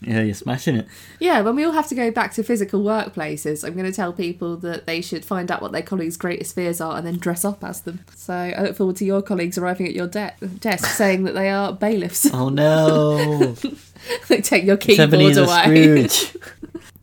Yeah, 0.00 0.22
you're 0.22 0.34
smashing 0.34 0.76
it. 0.76 0.86
yeah, 1.18 1.40
when 1.40 1.56
we 1.56 1.64
all 1.64 1.72
have 1.72 1.88
to 1.88 1.94
go 1.94 2.10
back 2.10 2.32
to 2.34 2.42
physical 2.42 2.82
workplaces, 2.82 3.66
I'm 3.66 3.74
going 3.74 3.86
to 3.86 3.92
tell 3.92 4.12
people 4.12 4.56
that 4.58 4.86
they 4.86 5.00
should 5.00 5.24
find 5.24 5.50
out 5.50 5.60
what 5.60 5.72
their 5.72 5.82
colleagues' 5.82 6.16
greatest 6.16 6.54
fears 6.54 6.80
are 6.80 6.96
and 6.96 7.06
then 7.06 7.18
dress 7.18 7.44
up 7.44 7.64
as 7.64 7.80
them. 7.82 8.00
So 8.14 8.34
I 8.34 8.62
look 8.62 8.76
forward 8.76 8.96
to 8.96 9.04
your 9.04 9.22
colleagues 9.22 9.58
arriving 9.58 9.86
at 9.88 9.94
your 9.94 10.06
de- 10.06 10.34
desk 10.60 10.86
saying 10.96 11.24
that 11.24 11.34
they 11.34 11.50
are 11.50 11.72
bailiffs. 11.72 12.32
Oh 12.32 12.48
no. 12.48 13.52
they 14.28 14.40
take 14.40 14.64
your 14.64 14.76
keyboard 14.76 15.36
away. 15.36 16.08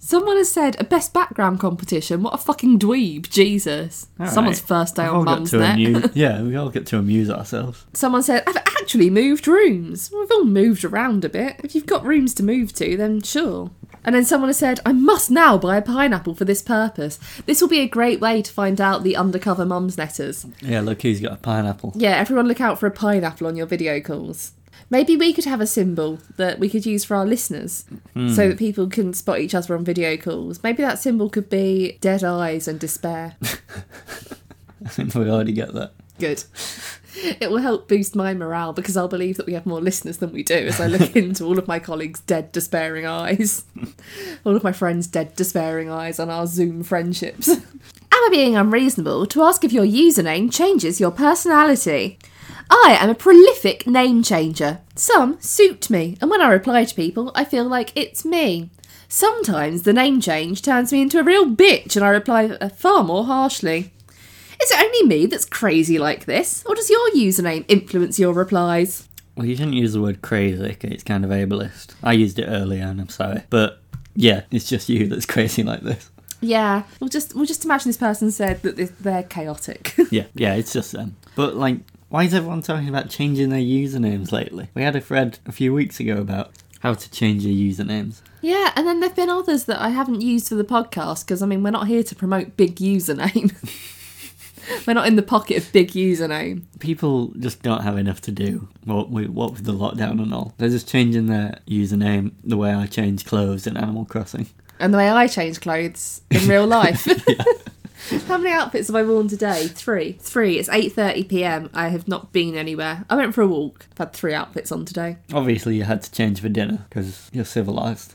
Someone 0.06 0.38
has 0.38 0.52
said 0.52 0.80
a 0.80 0.84
best 0.84 1.14
background 1.14 1.60
competition. 1.60 2.22
What 2.22 2.36
a 2.36 2.38
fucking 2.38 2.78
dweeb, 2.78 3.28
Jesus! 3.28 4.06
All 4.20 4.28
Someone's 4.28 4.60
right. 4.62 4.68
first 4.68 4.96
day 4.96 5.06
We've 5.06 5.16
on 5.16 5.26
Mumsnet. 5.26 5.74
amuse- 5.74 6.10
Yeah, 6.16 6.44
we 6.44 6.56
all 6.56 6.70
get 6.70 6.86
to 6.88 7.00
amuse 7.00 7.32
ourselves. 7.32 7.84
Someone 7.94 8.22
said, 8.22 8.44
I've 8.46 8.56
actually 8.56 9.10
moved 9.10 9.48
rooms. 9.48 10.12
We've 10.14 10.30
all 10.30 10.46
moved 10.46 10.86
around 10.86 11.26
a 11.26 11.30
bit. 11.30 11.56
If 11.64 11.74
you've 11.74 11.88
got 11.88 12.06
rooms 12.06 12.36
to 12.36 12.44
move 12.44 12.72
to, 12.74 12.96
then 12.96 13.24
sure. 13.24 13.72
And 14.04 14.14
then 14.14 14.26
someone 14.26 14.50
has 14.50 14.58
said, 14.60 14.80
I 14.86 14.92
must 14.92 15.32
now 15.32 15.58
buy 15.58 15.76
a 15.78 15.82
pineapple 15.82 16.36
for 16.36 16.46
this 16.46 16.62
purpose. 16.62 17.18
This 17.48 17.60
will 17.60 17.68
be 17.70 17.80
a 17.80 17.88
great 17.88 18.20
way 18.22 18.44
to 18.44 18.54
find 18.54 18.80
out 18.80 19.02
the 19.02 19.16
undercover 19.16 19.66
mums 19.66 19.98
netters. 19.98 20.46
Yeah, 20.62 20.82
look 20.82 21.02
who's 21.02 21.20
got 21.20 21.32
a 21.34 21.38
pineapple. 21.38 21.94
Yeah, 21.96 22.12
everyone 22.12 22.48
look 22.48 22.62
out 22.62 22.80
for 22.80 22.86
a 22.86 22.92
pineapple 22.92 23.48
on 23.48 23.56
your 23.56 23.66
video 23.66 24.00
calls. 24.02 24.52
Maybe 24.90 25.18
we 25.18 25.34
could 25.34 25.46
have 25.46 25.62
a 25.62 25.68
symbol 25.68 26.20
that 26.38 26.60
we 26.60 26.70
could 26.70 26.86
use 26.86 27.04
for 27.04 27.16
our 27.16 27.26
listeners 27.26 27.86
hmm. 28.14 28.30
so 28.30 28.50
that 28.50 28.60
people 28.60 28.88
can 28.88 29.14
spot 29.14 29.40
each 29.40 29.56
other 29.56 29.76
on 29.76 29.84
video 29.84 30.16
calls. 30.16 30.62
Maybe 30.62 30.84
that 30.84 31.00
symbol 31.00 31.30
could 31.30 31.50
be 31.50 31.98
dead 32.02 32.24
eyes 32.24 32.68
and 32.68 32.80
despair. 32.80 33.36
I 33.42 34.88
think 34.90 35.16
we 35.16 35.30
already 35.30 35.54
get 35.54 35.74
that. 35.74 35.94
Good. 36.20 36.44
It 37.40 37.50
will 37.50 37.60
help 37.60 37.88
boost 37.88 38.16
my 38.16 38.34
morale 38.34 38.74
because 38.74 38.98
I'll 38.98 39.08
believe 39.08 39.38
that 39.38 39.46
we 39.46 39.54
have 39.54 39.66
more 39.66 39.82
listeners 39.82 40.18
than 40.18 40.32
we 40.34 40.44
do 40.44 40.54
as 40.54 40.80
I 40.80 40.88
look 40.88 41.16
into 41.16 41.46
all 41.46 41.58
of 41.58 41.68
my 41.68 41.80
colleagues' 41.80 42.20
dead, 42.22 42.52
despairing 42.52 43.06
eyes. 43.06 43.64
all 44.46 44.56
of 44.56 44.64
my 44.64 44.72
friends' 44.72 45.08
dead, 45.08 45.36
despairing 45.36 45.90
eyes 45.90 46.20
on 46.20 46.30
our 46.30 46.46
Zoom 46.46 46.84
friendships. 46.84 47.48
Am 47.48 47.62
I 48.12 48.28
being 48.32 48.56
unreasonable 48.56 49.26
to 49.28 49.44
ask 49.44 49.64
if 49.64 49.74
your 49.74 49.86
username 49.86 50.52
changes 50.52 51.00
your 51.00 51.12
personality? 51.12 52.20
I 52.70 52.98
am 53.00 53.10
a 53.10 53.16
prolific 53.16 53.86
name 53.88 54.24
changer. 54.24 54.80
Some 54.96 55.40
suit 55.42 55.90
me, 55.90 56.18
and 56.22 56.30
when 56.30 56.42
I 56.42 56.50
reply 56.50 56.86
to 56.86 56.96
people, 56.96 57.32
I 57.36 57.46
feel 57.46 57.66
like 57.66 57.92
it's 57.96 58.26
me. 58.26 58.70
Sometimes 59.08 59.84
the 59.84 59.94
name 59.94 60.20
change 60.20 60.62
turns 60.62 60.92
me 60.92 61.02
into 61.02 61.20
a 61.20 61.24
real 61.24 61.46
bitch, 61.46 61.96
and 61.96 62.04
I 62.04 62.10
reply 62.10 62.46
uh, 62.46 62.70
far 62.70 63.04
more 63.04 63.26
harshly. 63.26 63.94
Is 64.62 64.72
it 64.72 64.82
only 64.82 65.04
me 65.04 65.26
that's 65.26 65.46
crazy 65.46 66.00
like 66.00 66.26
this, 66.26 66.64
or 66.66 66.76
does 66.76 66.90
your 66.90 67.12
username 67.12 67.66
influence 67.68 68.18
your 68.18 68.34
replies? 68.34 69.08
Well, 69.36 69.46
you 69.46 69.56
shouldn't 69.56 69.76
use 69.76 69.94
the 69.94 70.02
word 70.02 70.22
crazy, 70.22 70.78
it's 70.82 71.04
kind 71.04 71.26
of 71.26 71.32
ableist. 71.32 71.94
I 72.02 72.14
used 72.14 72.40
it 72.40 72.46
earlier 72.48 72.86
and 72.86 73.02
I'm 73.02 73.10
sorry. 73.10 73.44
But 73.50 73.82
yeah, 74.16 74.44
it's 74.50 74.68
just 74.68 74.88
you 74.88 75.08
that's 75.08 75.26
crazy 75.36 75.64
like 75.64 75.82
this. 75.82 76.10
Yeah, 76.42 76.84
we'll 77.00 77.10
just 77.10 77.36
we'll 77.36 77.46
just 77.46 77.66
imagine 77.66 77.90
this 77.90 77.98
person 77.98 78.32
said 78.32 78.62
that 78.62 78.78
they're 79.00 79.24
chaotic. 79.24 79.94
Yeah, 80.12 80.26
yeah, 80.36 80.54
it's 80.54 80.72
just 80.72 80.92
them. 80.92 81.18
But 81.36 81.56
like, 81.56 81.80
why 82.16 82.24
is 82.24 82.34
everyone 82.34 82.62
talking 82.62 82.88
about 82.88 83.10
changing 83.10 83.50
their 83.50 83.60
usernames 83.60 84.32
lately? 84.32 84.70
We 84.74 84.84
had 84.84 84.96
a 84.96 85.02
thread 85.02 85.40
a 85.46 85.52
few 85.52 85.74
weeks 85.74 86.00
ago 86.00 86.16
about 86.16 86.50
how 86.80 86.94
to 86.94 87.12
change 87.12 87.44
your 87.44 87.54
usernames. 87.54 88.22
yeah, 88.42 88.72
and 88.78 88.88
then 88.88 89.02
there've 89.02 89.14
been 89.14 89.30
others 89.30 89.66
that 89.66 89.82
I 89.82 89.90
haven't 89.90 90.22
used 90.22 90.48
for 90.48 90.56
the 90.56 90.64
podcast 90.64 91.26
because 91.26 91.42
I 91.42 91.46
mean 91.46 91.62
we're 91.62 91.72
not 91.72 91.88
here 91.88 92.04
to 92.04 92.16
promote 92.16 92.56
big 92.56 92.78
username. 92.78 93.54
we're 94.88 94.94
not 94.94 95.08
in 95.08 95.18
the 95.18 95.24
pocket 95.24 95.58
of 95.58 95.74
big 95.74 95.92
username. 95.92 96.62
People 96.80 97.34
just 97.38 97.62
don't 97.64 97.84
have 97.84 97.98
enough 97.98 98.22
to 98.22 98.32
do. 98.32 98.70
What 98.86 99.10
with 99.10 99.28
what 99.28 99.52
with 99.52 99.66
the 99.66 99.74
lockdown 99.74 100.22
and 100.24 100.34
all, 100.34 100.54
they're 100.58 100.70
just 100.70 100.88
changing 100.88 101.26
their 101.26 101.60
username 101.68 102.32
the 102.46 102.56
way 102.56 102.74
I 102.74 102.86
change 102.86 103.26
clothes 103.26 103.68
in 103.68 103.76
Animal 103.76 104.06
Crossing. 104.06 104.48
And 104.80 104.94
the 104.94 105.00
way 105.00 105.10
I 105.10 105.28
change 105.28 105.60
clothes 105.60 106.22
in 106.32 106.48
real 106.48 106.66
life. 106.66 107.06
How 108.28 108.38
many 108.38 108.52
outfits 108.52 108.88
have 108.88 108.96
I 108.96 109.04
worn 109.04 109.28
today? 109.28 109.68
Three. 109.68 110.14
Three. 110.14 110.60
It's 110.60 110.70
8:30 110.70 111.28
p.m. 111.30 111.70
I 111.74 111.88
have 111.90 112.08
not 112.08 112.32
been 112.32 112.56
anywhere. 112.56 113.06
I 113.10 113.16
went 113.16 113.34
for 113.34 113.42
a 113.42 113.48
walk. 113.48 113.88
I've 113.94 113.98
had 113.98 114.14
three 114.14 114.34
outfits 114.34 114.72
on 114.72 114.86
today. 114.86 115.18
Obviously, 115.34 115.76
you 115.76 115.84
had 115.84 116.04
to 116.04 116.12
change 116.12 116.42
for 116.42 116.50
dinner 116.50 116.86
because 116.90 117.30
you're 117.34 117.46
civilized. 117.46 118.15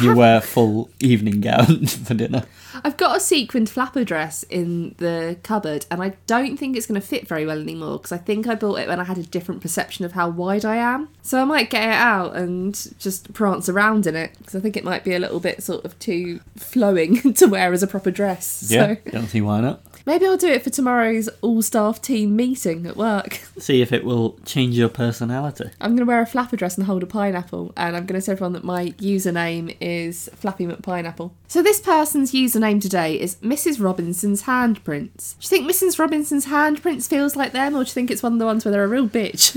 You 0.00 0.14
wear 0.14 0.40
full 0.40 0.90
evening 1.00 1.40
gown 1.40 1.86
for 1.86 2.14
dinner. 2.14 2.44
I've 2.84 2.96
got 2.96 3.16
a 3.16 3.20
sequined 3.20 3.68
flapper 3.68 4.04
dress 4.04 4.44
in 4.44 4.94
the 4.98 5.36
cupboard, 5.42 5.86
and 5.90 6.00
I 6.02 6.10
don't 6.26 6.56
think 6.56 6.76
it's 6.76 6.86
going 6.86 7.00
to 7.00 7.06
fit 7.06 7.26
very 7.26 7.44
well 7.44 7.60
anymore 7.60 7.98
because 7.98 8.12
I 8.12 8.18
think 8.18 8.46
I 8.46 8.54
bought 8.54 8.78
it 8.78 8.88
when 8.88 9.00
I 9.00 9.04
had 9.04 9.18
a 9.18 9.22
different 9.24 9.60
perception 9.60 10.04
of 10.04 10.12
how 10.12 10.28
wide 10.28 10.64
I 10.64 10.76
am. 10.76 11.08
So 11.22 11.40
I 11.40 11.44
might 11.44 11.70
get 11.70 11.82
it 11.82 11.94
out 11.94 12.36
and 12.36 12.74
just 12.98 13.32
prance 13.32 13.68
around 13.68 14.06
in 14.06 14.14
it 14.14 14.32
because 14.38 14.54
I 14.54 14.60
think 14.60 14.76
it 14.76 14.84
might 14.84 15.02
be 15.02 15.14
a 15.14 15.18
little 15.18 15.40
bit 15.40 15.62
sort 15.62 15.84
of 15.84 15.98
too 15.98 16.40
flowing 16.56 17.32
to 17.34 17.46
wear 17.46 17.72
as 17.72 17.82
a 17.82 17.86
proper 17.88 18.10
dress. 18.12 18.68
Yeah, 18.70 18.94
So 19.04 19.10
don't 19.10 19.26
see 19.26 19.40
why 19.40 19.60
not. 19.60 19.82
Maybe 20.06 20.26
I'll 20.26 20.36
do 20.36 20.48
it 20.48 20.62
for 20.62 20.70
tomorrow's 20.70 21.28
all 21.40 21.62
staff 21.62 22.00
team 22.00 22.36
meeting 22.36 22.86
at 22.86 22.96
work. 22.96 23.34
See 23.58 23.82
if 23.82 23.92
it 23.92 24.04
will 24.04 24.38
change 24.44 24.76
your 24.76 24.88
personality. 24.88 25.70
I'm 25.80 25.90
going 25.90 25.98
to 25.98 26.04
wear 26.04 26.20
a 26.20 26.26
flapper 26.26 26.56
dress 26.56 26.76
and 26.76 26.86
hold 26.86 27.02
a 27.02 27.06
pineapple, 27.06 27.72
and 27.76 27.96
I'm 27.96 28.06
going 28.06 28.20
to 28.20 28.24
tell 28.24 28.32
everyone 28.32 28.52
that 28.54 28.64
my 28.64 28.90
username 28.98 29.76
is 29.80 30.28
Flappy 30.34 30.66
McPineapple. 30.66 31.32
So 31.48 31.62
this 31.62 31.80
person's 31.80 32.32
username 32.32 32.80
today 32.80 33.18
is 33.20 33.36
Mrs. 33.36 33.82
Robinson's 33.82 34.44
Handprints. 34.44 35.34
Do 35.38 35.42
you 35.42 35.48
think 35.48 35.70
Mrs. 35.70 35.98
Robinson's 35.98 36.46
Handprints 36.46 37.08
feels 37.08 37.36
like 37.36 37.52
them, 37.52 37.74
or 37.74 37.84
do 37.84 37.88
you 37.88 37.92
think 37.92 38.10
it's 38.10 38.22
one 38.22 38.34
of 38.34 38.38
the 38.38 38.46
ones 38.46 38.64
where 38.64 38.72
they're 38.72 38.84
a 38.84 38.88
real 38.88 39.08
bitch? 39.08 39.54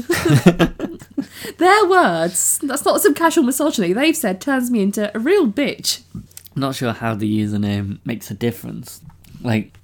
Their 1.58 1.86
words, 1.88 2.60
that's 2.63 2.86
not 2.86 3.01
some 3.01 3.13
casual 3.13 3.43
misogyny, 3.43 3.93
they've 3.93 4.17
said 4.17 4.41
turns 4.41 4.71
me 4.71 4.82
into 4.82 5.15
a 5.15 5.19
real 5.19 5.47
bitch. 5.47 6.01
Not 6.56 6.75
sure 6.75 6.93
how 6.93 7.15
the 7.15 7.39
username 7.39 7.99
makes 8.06 8.29
a 8.29 8.36
difference. 8.36 9.01
Like, 9.43 9.77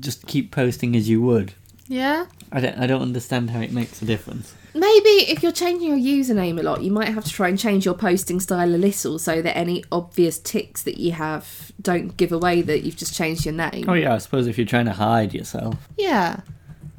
just 0.00 0.26
keep 0.26 0.50
posting 0.50 0.94
as 0.96 1.08
you 1.08 1.22
would. 1.22 1.52
Yeah? 1.86 2.26
I 2.52 2.60
don't, 2.60 2.78
I 2.78 2.86
don't 2.86 3.02
understand 3.02 3.50
how 3.50 3.60
it 3.60 3.72
makes 3.72 4.00
a 4.02 4.04
difference. 4.04 4.54
Maybe 4.74 5.08
if 5.30 5.42
you're 5.42 5.52
changing 5.52 5.88
your 5.88 5.98
username 5.98 6.58
a 6.58 6.62
lot, 6.62 6.82
you 6.82 6.90
might 6.90 7.08
have 7.08 7.24
to 7.24 7.30
try 7.30 7.48
and 7.48 7.58
change 7.58 7.84
your 7.84 7.94
posting 7.94 8.40
style 8.40 8.74
a 8.74 8.76
little 8.76 9.18
so 9.20 9.40
that 9.40 9.56
any 9.56 9.84
obvious 9.92 10.38
ticks 10.38 10.82
that 10.82 10.98
you 10.98 11.12
have 11.12 11.70
don't 11.80 12.16
give 12.16 12.32
away 12.32 12.60
that 12.62 12.82
you've 12.82 12.96
just 12.96 13.14
changed 13.14 13.44
your 13.44 13.54
name. 13.54 13.84
Oh 13.88 13.92
yeah, 13.94 14.14
I 14.14 14.18
suppose 14.18 14.46
if 14.48 14.58
you're 14.58 14.66
trying 14.66 14.86
to 14.86 14.92
hide 14.92 15.32
yourself. 15.32 15.76
Yeah. 15.96 16.40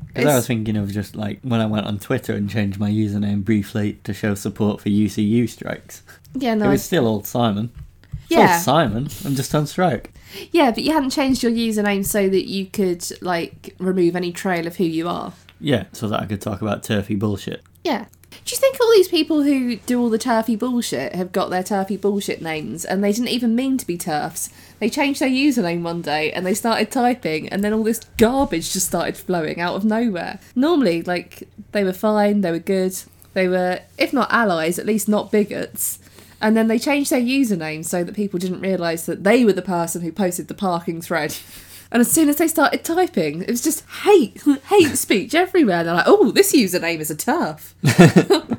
Because 0.08 0.25
I 0.32 0.36
was 0.38 0.47
thinking 0.47 0.78
of 0.78 0.89
just 0.89 1.17
like 1.17 1.41
when 1.41 1.60
I 1.60 1.65
went 1.65 1.86
on 1.86 1.99
Twitter 1.99 2.32
and 2.34 2.49
changed 2.49 2.80
my 2.80 2.89
username 2.89 3.43
briefly 3.43 3.99
to 4.06 4.13
show 4.13 4.34
support 4.36 4.80
for 4.80 4.88
UCU 4.88 5.49
strikes. 5.49 6.04
yeah, 6.34 6.54
it 6.54 6.58
no. 6.58 6.69
was 6.69 6.82
still 6.84 7.06
old 7.08 7.28
Simon. 7.28 7.71
It's 8.13 8.32
Yeah. 8.32 8.54
old 8.54 8.62
Simon. 8.63 9.10
I'm 9.25 9.36
just 9.36 9.54
on 9.54 9.67
strike. 9.67 10.13
Yeah, 10.51 10.71
but 10.71 10.83
you 10.83 10.91
hadn't 10.93 11.11
changed 11.11 11.43
your 11.43 11.51
username 11.51 12.05
so 12.05 12.29
that 12.29 12.47
you 12.47 12.65
could 12.65 13.05
like 13.21 13.75
remove 13.79 14.15
any 14.15 14.31
trail 14.31 14.67
of 14.67 14.77
who 14.77 14.83
you 14.83 15.07
are. 15.07 15.33
Yeah, 15.59 15.85
so 15.93 16.07
that 16.09 16.21
I 16.21 16.25
could 16.25 16.41
talk 16.41 16.61
about 16.61 16.83
turfy 16.83 17.15
bullshit. 17.15 17.63
Yeah. 17.83 18.05
Do 18.43 18.53
you 18.53 18.59
think 18.59 18.77
all 18.79 18.91
these 18.91 19.07
people 19.07 19.43
who 19.43 19.77
do 19.77 19.99
all 19.99 20.09
the 20.09 20.17
turfy 20.17 20.55
bullshit 20.55 21.15
have 21.15 21.31
got 21.31 21.49
their 21.49 21.63
turfy 21.63 21.97
bullshit 21.97 22.41
names 22.41 22.83
and 22.83 23.03
they 23.03 23.11
didn't 23.11 23.29
even 23.29 23.55
mean 23.55 23.77
to 23.77 23.88
be 23.88 23.97
turfs? 23.97 24.49
They 24.79 24.89
changed 24.89 25.21
their 25.21 25.29
username 25.29 25.81
one 25.83 26.01
day 26.01 26.31
and 26.31 26.45
they 26.45 26.53
started 26.53 26.91
typing 26.91 27.47
and 27.49 27.63
then 27.63 27.73
all 27.73 27.83
this 27.83 28.01
garbage 28.17 28.73
just 28.73 28.88
started 28.88 29.15
flowing 29.15 29.61
out 29.61 29.75
of 29.75 29.85
nowhere. 29.85 30.39
Normally, 30.53 31.01
like, 31.01 31.47
they 31.71 31.83
were 31.83 31.93
fine, 31.93 32.41
they 32.41 32.51
were 32.51 32.59
good, 32.59 32.95
they 33.33 33.47
were, 33.47 33.79
if 33.97 34.11
not 34.13 34.31
allies, 34.31 34.77
at 34.77 34.85
least 34.85 35.07
not 35.07 35.31
bigots. 35.31 35.99
And 36.45 36.55
then 36.55 36.67
they 36.67 36.77
changed 36.77 37.10
their 37.12 37.19
username 37.19 37.84
so 37.84 38.03
that 38.03 38.13
people 38.15 38.38
didn't 38.38 38.62
realise 38.62 39.08
that 39.08 39.23
they 39.23 39.43
were 39.43 39.53
the 39.53 39.63
person 39.63 40.03
who 40.03 40.12
posted 40.12 40.47
the 40.47 40.53
parking 40.53 41.01
thread. 41.01 41.36
And 41.91 42.01
as 42.01 42.12
soon 42.12 42.29
as 42.29 42.38
they 42.38 42.47
started 42.47 42.84
typing, 42.84 43.43
it 43.43 43.49
was 43.49 43.63
just 43.63 43.86
hate, 44.03 44.41
hate 44.69 44.97
speech 44.97 45.34
everywhere. 45.36 45.84
They're 45.84 45.93
like, 45.93 46.08
oh, 46.08 46.31
this 46.31 46.51
username 46.53 46.99
is 46.99 47.12
a 47.12 47.15
turf. 47.15 47.73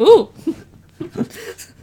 oh. 0.01 0.33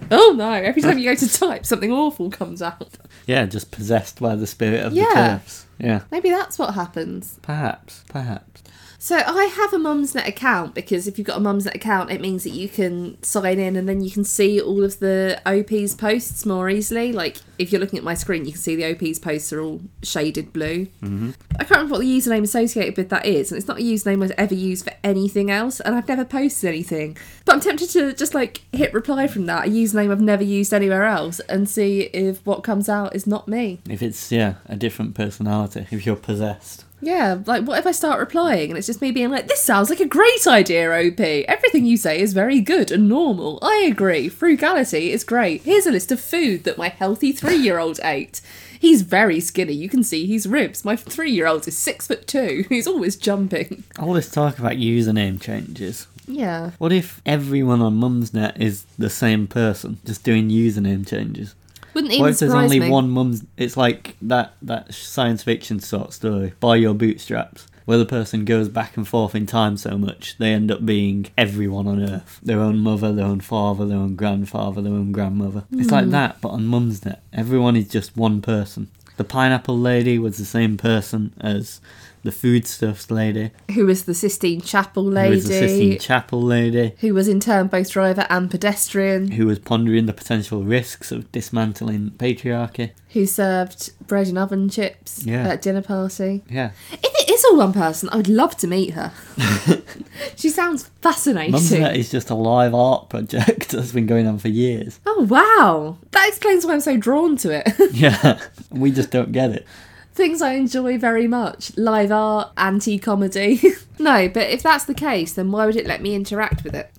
oh 0.10 0.34
no, 0.36 0.52
every 0.52 0.82
time 0.82 0.98
you 0.98 1.04
go 1.10 1.16
to 1.16 1.32
type, 1.32 1.66
something 1.66 1.92
awful 1.92 2.32
comes 2.32 2.62
out. 2.62 2.98
Yeah, 3.28 3.46
just 3.46 3.72
possessed 3.72 4.20
by 4.20 4.36
the 4.36 4.48
spirit 4.48 4.86
of 4.86 4.94
Yeah. 4.94 5.04
the 5.10 5.14
turfs. 5.14 5.66
Yeah, 5.80 6.02
Maybe 6.12 6.30
that's 6.30 6.58
what 6.58 6.74
happens. 6.76 7.38
perhaps, 7.42 8.04
perhaps. 8.08 8.63
So 9.04 9.18
I 9.18 9.48
have 9.48 9.74
a 9.74 9.78
Mumsnet 9.78 10.26
account 10.26 10.76
because 10.76 11.10
if 11.10 11.18
you've 11.18 11.28
got 11.28 11.36
a 11.36 11.42
Mumsnet 11.42 11.76
account, 11.76 12.10
it 12.10 12.22
means 12.22 12.46
that 12.46 12.52
you 12.52 12.70
can 12.70 13.22
sign 13.22 13.60
in 13.60 13.76
and 13.76 13.90
then 13.90 14.00
you 14.00 14.10
can 14.10 14.24
see 14.24 14.62
all 14.62 14.82
of 14.82 15.00
the 15.00 15.42
OP's 15.46 15.94
posts 15.94 16.46
more 16.46 16.70
easily. 16.70 17.12
Like 17.12 17.36
if 17.60 17.70
you're 17.70 17.82
looking 17.82 18.00
at 18.00 18.06
my 18.06 18.14
screen, 18.14 18.46
you 18.46 18.54
can 18.54 18.62
see 18.62 18.78
the 18.78 18.90
OP's 18.90 19.20
posts 19.20 19.52
are 19.52 19.60
all 19.60 19.82
shaded 20.04 20.54
blue. 20.54 20.86
Mm-hmm. 21.02 21.32
I 21.56 21.66
can't 21.66 21.72
remember 21.72 21.96
what 21.96 22.00
the 22.00 22.18
username 22.18 22.44
associated 22.44 22.96
with 22.96 23.10
that 23.10 23.26
is, 23.26 23.52
and 23.52 23.60
it's 23.60 23.68
not 23.68 23.80
a 23.80 23.84
username 23.84 24.24
I've 24.24 24.32
ever 24.32 24.56
used 24.56 24.86
for 24.86 24.94
anything 25.04 25.52
else, 25.52 25.82
and 25.82 25.96
I've 25.96 26.08
never 26.08 26.24
posted 26.24 26.70
anything. 26.70 27.18
But 27.44 27.56
I'm 27.56 27.60
tempted 27.60 27.90
to 27.90 28.14
just 28.14 28.34
like 28.34 28.62
hit 28.72 28.94
reply 28.94 29.28
from 29.28 29.48
that, 29.48 29.68
a 29.68 29.70
username 29.70 30.14
I've 30.14 30.22
never 30.22 30.46
used 30.46 30.74
anywhere 30.74 31.04
else, 31.04 31.42
and 31.42 31.68
see 31.68 32.04
if 32.14 32.44
what 32.46 32.64
comes 32.64 32.88
out 32.88 33.14
is 33.14 33.28
not 33.28 33.50
me. 33.50 33.82
If 33.90 34.02
it's 34.02 34.32
yeah 34.32 34.56
a 34.68 34.78
different 34.78 35.14
personality, 35.14 35.88
if 35.92 36.06
you're 36.06 36.16
possessed. 36.16 36.86
Yeah, 37.04 37.40
like 37.46 37.66
what 37.66 37.80
if 37.80 37.86
I 37.86 37.92
start 37.92 38.20
replying 38.20 38.70
and 38.70 38.78
it's 38.78 38.88
just 38.88 39.02
me 39.02 39.12
being 39.12 39.30
like, 39.30 39.48
this 39.48 39.62
sounds 39.62 39.90
like 39.90 40.00
a 40.00 40.06
great 40.06 40.48
idea, 40.48 40.90
OP. 40.92 41.20
Everything 41.20 41.86
you 41.86 41.98
say 41.98 42.20
is 42.20 42.34
very 42.34 42.62
good 42.62 42.92
and 42.92 43.10
normal. 43.10 43.60
I 43.62 43.86
agree. 43.88 44.30
Frugality 44.30 45.12
is 45.12 45.24
great. 45.24 45.64
Here's 45.64 45.86
a 45.86 45.92
list 45.92 46.12
of 46.12 46.20
food 46.20 46.64
that 46.64 46.78
my 46.78 46.90
healthy 46.90 47.32
three 47.32 47.58
year 47.58 47.78
old 47.78 48.00
ate. 48.04 48.42
He's 48.80 49.02
very 49.02 49.40
skinny. 49.40 49.74
You 49.74 49.88
can 49.88 50.04
see 50.04 50.26
his 50.26 50.46
ribs. 50.48 50.84
My 50.84 50.96
three 50.96 51.32
year 51.32 51.48
old 51.48 51.68
is 51.68 51.78
six 51.78 52.08
foot 52.08 52.28
two. 52.28 52.66
He's 52.70 52.88
always 52.88 53.16
jumping. 53.16 53.84
All 53.98 54.14
this 54.14 54.30
talk 54.30 54.60
about 54.60 54.74
username 54.74 55.40
changes. 55.40 56.08
Yeah. 56.28 56.72
What 56.78 56.92
if 56.92 57.22
everyone 57.26 57.82
on 57.82 58.00
Mumsnet 58.00 58.60
is 58.60 58.86
the 58.98 59.10
same 59.10 59.48
person, 59.48 60.00
just 60.06 60.24
doing 60.24 60.50
username 60.50 61.08
changes? 61.08 61.56
Wouldn't 61.94 62.20
What 62.20 62.32
if 62.32 62.40
there's 62.40 62.52
surprise 62.52 62.64
only 62.66 62.80
me. 62.80 62.90
one 62.90 63.10
Mum's? 63.10 63.44
It's 63.58 63.78
like 63.78 64.16
that 64.22 64.54
that 64.62 64.94
science 64.94 65.44
fiction 65.44 65.80
sort 65.80 66.08
of 66.10 66.14
story, 66.14 66.54
Buy 66.60 66.78
Your 66.78 66.94
Bootstraps, 66.94 67.68
where 67.86 67.98
the 67.98 68.06
person 68.06 68.46
goes 68.46 68.70
back 68.70 68.98
and 68.98 69.08
forth 69.08 69.36
in 69.36 69.46
time 69.46 69.78
so 69.78 69.98
much 69.98 70.36
they 70.38 70.52
end 70.54 70.72
up 70.72 70.86
being 70.86 71.28
everyone 71.38 71.88
on 71.88 72.02
Earth. 72.02 72.40
Their 72.42 72.60
own 72.60 72.80
mother, 72.80 73.12
their 73.14 73.26
own 73.26 73.42
father, 73.42 73.86
their 73.86 73.98
own 73.98 74.16
grandfather, 74.16 74.82
their 74.82 74.94
own 74.94 75.12
grandmother. 75.12 75.64
It's 75.72 75.90
Hmm. 75.90 75.96
like 75.96 76.10
that, 76.10 76.38
but 76.42 76.50
on 76.50 76.66
Mumsnet, 76.68 77.18
everyone 77.32 77.76
is 77.76 77.88
just 77.90 78.16
one 78.18 78.42
person. 78.42 78.88
The 79.18 79.24
pineapple 79.24 79.78
lady 79.78 80.18
was 80.18 80.38
the 80.38 80.46
same 80.46 80.76
person 80.78 81.34
as 81.40 81.80
the 82.24 82.32
foodstuffs 82.32 83.12
lady, 83.12 83.52
Who 83.76 83.86
was 83.86 84.06
the 84.06 84.14
Sistine 84.14 84.62
Chapel 84.62 85.04
lady, 85.04 85.30
who 85.30 85.36
was 85.36 85.48
the 85.48 85.54
Sistine 85.68 86.00
Chapel 86.00 86.42
lady, 86.42 86.94
who 87.00 87.14
was 87.14 87.28
in 87.28 87.40
turn 87.40 87.68
both 87.68 87.92
driver 87.92 88.26
and 88.30 88.50
pedestrian? 88.50 89.32
who 89.32 89.46
was 89.46 89.60
pondering 89.60 90.06
the 90.06 90.14
potential 90.14 90.64
risks 90.64 91.12
of 91.12 91.32
dismantling 91.32 92.12
patriarchy. 92.12 92.92
Who 93.10 93.26
served 93.26 93.92
bread 94.08 94.28
and 94.28 94.38
oven 94.38 94.70
chips 94.70 95.24
Yeah. 95.26 95.48
at 95.50 95.62
dinner 95.62 95.82
party? 95.84 96.44
Yeah. 96.50 96.72
If 96.92 97.04
it 97.04 97.30
is 97.30 97.46
all 97.46 97.58
one 97.58 97.74
person, 97.74 98.10
I 98.12 98.16
would 98.18 98.28
love 98.30 98.58
to 98.58 98.68
meet 98.68 98.92
her. 98.96 99.12
she 100.36 100.50
sounds 100.50 100.90
fascinating. 101.02 101.54
Mumsnet 101.54 101.96
is 101.96 102.10
just 102.10 102.30
a 102.30 102.36
live 102.36 102.74
art 102.74 103.10
project 103.10 103.70
that's 103.72 103.92
been 103.92 104.06
going 104.08 104.28
on 104.28 104.40
for 104.40 104.48
years. 104.48 105.00
Oh 105.06 105.28
wow, 105.30 105.98
that 106.12 106.28
explains 106.28 106.66
why 106.66 106.74
I'm 106.74 106.80
so 106.80 106.98
drawn 106.98 107.38
to 107.38 107.52
it. 107.52 107.74
Yeah, 107.94 108.40
we 108.72 108.92
just 108.92 109.12
don't 109.12 109.32
get 109.32 109.52
it. 109.52 109.68
Things 110.14 110.42
I 110.42 110.54
enjoy 110.54 110.98
very 110.98 111.28
much: 111.28 111.76
live 111.78 112.12
art, 112.12 112.52
anti-comedy. 112.58 113.62
no, 114.00 114.30
but 114.30 114.50
if 114.50 114.62
that's 114.64 114.86
the 114.86 114.94
case, 114.94 115.34
then 115.34 115.52
why 115.52 115.66
would 115.66 115.76
it 115.76 115.88
let 115.88 116.02
me 116.02 116.14
interact 116.16 116.64
with 116.64 116.76
it? 116.76 116.92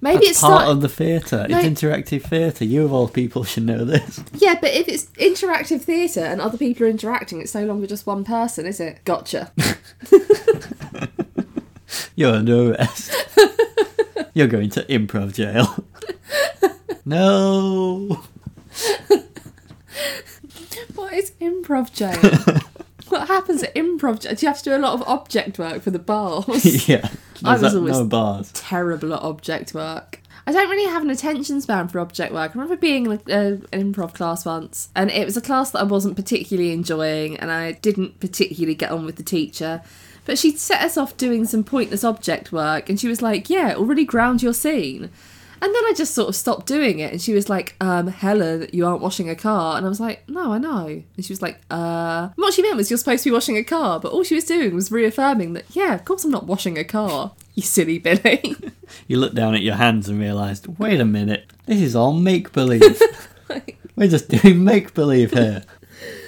Maybe 0.00 0.26
That's 0.26 0.30
it's 0.30 0.40
part 0.40 0.62
not. 0.62 0.70
of 0.72 0.80
the 0.80 0.88
theatre. 0.88 1.46
No. 1.48 1.58
It's 1.58 1.68
interactive 1.80 2.22
theatre. 2.22 2.64
You 2.64 2.84
of 2.84 2.92
all 2.92 3.06
people 3.06 3.44
should 3.50 3.62
know 3.62 3.84
this. 3.84 4.20
Yeah, 4.32 4.56
but 4.60 4.72
if 4.74 4.88
it's 4.88 5.04
interactive 5.12 5.82
theatre 5.82 6.24
and 6.24 6.40
other 6.40 6.58
people 6.58 6.84
are 6.86 6.90
interacting, 6.90 7.40
it's 7.40 7.54
no 7.54 7.64
longer 7.64 7.86
just 7.86 8.04
one 8.04 8.24
person, 8.24 8.66
is 8.66 8.80
it? 8.80 8.98
Gotcha. 9.04 9.52
You're 12.16 12.34
under 12.34 12.72
arrest. 12.72 13.12
You're 14.34 14.48
going 14.48 14.70
to 14.70 14.82
improv 14.86 15.34
jail. 15.34 15.84
no. 17.04 18.24
Improv 21.62 21.92
jail? 21.92 22.58
What 23.08 23.28
happens 23.28 23.62
at 23.62 23.74
improv? 23.74 24.20
Do 24.20 24.28
you 24.30 24.48
have 24.48 24.58
to 24.62 24.64
do 24.64 24.74
a 24.74 24.78
lot 24.78 24.94
of 24.94 25.02
object 25.06 25.58
work 25.58 25.82
for 25.82 25.90
the 25.90 25.98
bars? 25.98 26.88
yeah. 26.88 27.10
I 27.44 27.58
was 27.58 27.74
always- 27.74 27.98
no 27.98 28.06
bars. 28.06 28.50
Terrible 28.52 29.12
at 29.12 29.20
object 29.20 29.74
work. 29.74 30.20
I 30.46 30.52
don't 30.52 30.70
really 30.70 30.90
have 30.90 31.02
an 31.02 31.10
attention 31.10 31.60
span 31.60 31.88
for 31.88 32.00
object 32.00 32.32
work. 32.32 32.50
I 32.50 32.54
remember 32.54 32.76
being 32.76 33.04
in 33.06 33.12
a, 33.12 33.14
uh, 33.14 33.56
an 33.72 33.92
improv 33.92 34.14
class 34.14 34.46
once, 34.46 34.88
and 34.96 35.10
it 35.10 35.24
was 35.26 35.36
a 35.36 35.42
class 35.42 35.70
that 35.72 35.80
I 35.80 35.84
wasn't 35.84 36.16
particularly 36.16 36.72
enjoying, 36.72 37.36
and 37.36 37.52
I 37.52 37.72
didn't 37.72 38.18
particularly 38.18 38.74
get 38.74 38.90
on 38.90 39.04
with 39.04 39.16
the 39.16 39.22
teacher. 39.22 39.82
But 40.24 40.38
she'd 40.38 40.58
set 40.58 40.80
us 40.80 40.96
off 40.96 41.16
doing 41.16 41.44
some 41.44 41.64
pointless 41.64 42.04
object 42.04 42.50
work, 42.50 42.88
and 42.88 42.98
she 42.98 43.08
was 43.08 43.20
like, 43.20 43.50
"Yeah, 43.50 43.74
already 43.76 44.04
ground 44.04 44.42
your 44.42 44.54
scene." 44.54 45.10
And 45.62 45.72
then 45.72 45.84
I 45.84 45.92
just 45.94 46.12
sort 46.12 46.28
of 46.28 46.34
stopped 46.34 46.66
doing 46.66 46.98
it, 46.98 47.12
and 47.12 47.22
she 47.22 47.34
was 47.34 47.48
like, 47.48 47.76
um, 47.80 48.08
Helen, 48.08 48.68
you 48.72 48.84
aren't 48.84 49.00
washing 49.00 49.30
a 49.30 49.36
car. 49.36 49.76
And 49.76 49.86
I 49.86 49.88
was 49.88 50.00
like, 50.00 50.28
no, 50.28 50.52
I 50.52 50.58
know. 50.58 50.86
And 50.86 51.24
she 51.24 51.32
was 51.32 51.40
like, 51.40 51.60
uh. 51.70 52.30
And 52.34 52.36
what 52.36 52.52
she 52.52 52.62
meant 52.62 52.76
was 52.76 52.90
you're 52.90 52.98
supposed 52.98 53.22
to 53.22 53.30
be 53.30 53.32
washing 53.32 53.56
a 53.56 53.62
car, 53.62 54.00
but 54.00 54.10
all 54.10 54.24
she 54.24 54.34
was 54.34 54.42
doing 54.42 54.74
was 54.74 54.90
reaffirming 54.90 55.52
that, 55.52 55.66
yeah, 55.70 55.94
of 55.94 56.04
course 56.04 56.24
I'm 56.24 56.32
not 56.32 56.48
washing 56.48 56.78
a 56.78 56.82
car, 56.84 57.30
you 57.54 57.62
silly 57.62 58.00
Billy. 58.00 58.56
You 59.06 59.16
looked 59.16 59.36
down 59.36 59.54
at 59.54 59.62
your 59.62 59.76
hands 59.76 60.06
and 60.08 60.20
realised, 60.20 60.78
wait 60.78 61.00
a 61.00 61.06
minute, 61.06 61.50
this 61.64 61.80
is 61.80 61.96
all 61.96 62.12
make 62.12 62.52
believe. 62.52 63.00
We're 63.96 64.08
just 64.08 64.28
doing 64.28 64.64
make 64.64 64.92
believe 64.92 65.30
here. 65.30 65.62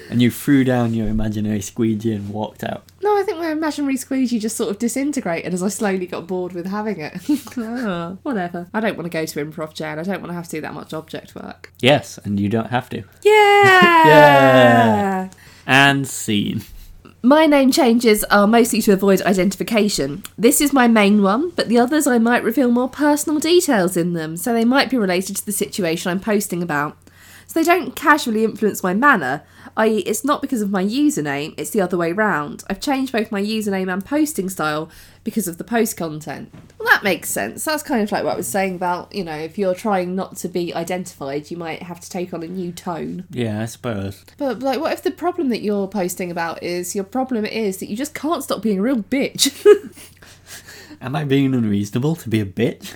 And 0.09 0.21
you 0.21 0.29
threw 0.31 0.63
down 0.63 0.93
your 0.93 1.07
imaginary 1.07 1.61
squeegee 1.61 2.13
and 2.13 2.29
walked 2.29 2.63
out. 2.63 2.83
no, 3.01 3.17
I 3.17 3.23
think 3.23 3.37
my 3.39 3.49
imaginary 3.51 3.97
squeegee 3.97 4.39
just 4.39 4.55
sort 4.55 4.69
of 4.69 4.77
disintegrated 4.79 5.53
as 5.53 5.63
I 5.63 5.69
slowly 5.69 6.05
got 6.05 6.27
bored 6.27 6.53
with 6.53 6.67
having 6.67 6.99
it. 6.99 7.13
Ah, 7.57 8.15
whatever. 8.23 8.67
I 8.73 8.79
don't 8.79 8.95
want 8.97 9.05
to 9.05 9.09
go 9.09 9.25
to 9.25 9.45
improv, 9.45 9.73
Jan. 9.73 9.97
I 9.99 10.03
don't 10.03 10.21
want 10.21 10.29
to 10.29 10.33
have 10.35 10.45
to 10.45 10.57
do 10.57 10.61
that 10.61 10.73
much 10.73 10.93
object 10.93 11.33
work. 11.35 11.71
Yes, 11.79 12.17
and 12.23 12.39
you 12.39 12.49
don't 12.49 12.69
have 12.69 12.89
to. 12.89 13.03
Yeah! 13.23 14.05
Yeah. 14.05 15.29
And 15.65 16.07
scene. 16.07 16.61
My 17.23 17.47
name 17.47 17.71
changes 17.71 18.23
are 18.25 18.45
mostly 18.45 18.81
to 18.83 18.93
avoid 18.93 19.21
identification. 19.23 20.21
This 20.37 20.61
is 20.61 20.71
my 20.71 20.87
main 20.87 21.23
one, 21.23 21.49
but 21.51 21.69
the 21.69 21.79
others 21.79 22.05
I 22.05 22.19
might 22.19 22.43
reveal 22.43 22.69
more 22.69 22.87
personal 22.89 23.39
details 23.39 23.97
in 23.97 24.13
them, 24.13 24.37
so 24.37 24.53
they 24.53 24.65
might 24.65 24.91
be 24.91 24.97
related 24.97 25.35
to 25.37 25.45
the 25.45 25.51
situation 25.51 26.11
I'm 26.11 26.19
posting 26.19 26.61
about. 26.61 26.97
So 27.47 27.59
they 27.59 27.65
don't 27.65 27.95
casually 27.95 28.43
influence 28.43 28.83
my 28.83 28.93
manner, 28.93 29.43
i.e., 29.77 29.99
it's 29.99 30.23
not 30.23 30.41
because 30.41 30.61
of 30.61 30.71
my 30.71 30.83
username, 30.83 31.53
it's 31.57 31.71
the 31.71 31.81
other 31.81 31.97
way 31.97 32.11
round. 32.11 32.63
I've 32.69 32.79
changed 32.79 33.11
both 33.11 33.31
my 33.31 33.41
username 33.41 33.91
and 33.91 34.03
posting 34.03 34.49
style 34.49 34.89
because 35.23 35.47
of 35.47 35.57
the 35.57 35.63
post 35.63 35.97
content. 35.97 36.53
Well, 36.77 36.87
that 36.89 37.03
makes 37.03 37.29
sense. 37.29 37.65
That's 37.65 37.83
kind 37.83 38.03
of 38.03 38.11
like 38.11 38.23
what 38.23 38.33
I 38.33 38.37
was 38.37 38.47
saying 38.47 38.75
about, 38.75 39.13
you 39.13 39.23
know, 39.23 39.35
if 39.35 39.57
you're 39.57 39.73
trying 39.73 40.15
not 40.15 40.37
to 40.37 40.47
be 40.47 40.73
identified, 40.73 41.49
you 41.51 41.57
might 41.57 41.83
have 41.83 41.99
to 41.99 42.09
take 42.09 42.33
on 42.33 42.43
a 42.43 42.47
new 42.47 42.71
tone. 42.71 43.25
Yeah, 43.29 43.61
I 43.61 43.65
suppose. 43.65 44.23
But 44.37 44.59
like, 44.59 44.79
what 44.79 44.93
if 44.93 45.03
the 45.03 45.11
problem 45.11 45.49
that 45.49 45.61
you're 45.61 45.87
posting 45.87 46.31
about 46.31 46.61
is 46.63 46.95
your 46.95 47.03
problem 47.03 47.43
is 47.43 47.77
that 47.77 47.89
you 47.89 47.97
just 47.97 48.13
can't 48.13 48.43
stop 48.43 48.61
being 48.61 48.79
a 48.79 48.83
real 48.83 49.01
bitch, 49.03 49.65
Am 51.01 51.15
I 51.15 51.23
being 51.23 51.53
unreasonable 51.53 52.15
to 52.17 52.29
be 52.29 52.39
a 52.39 52.45
bitch? 52.45 52.91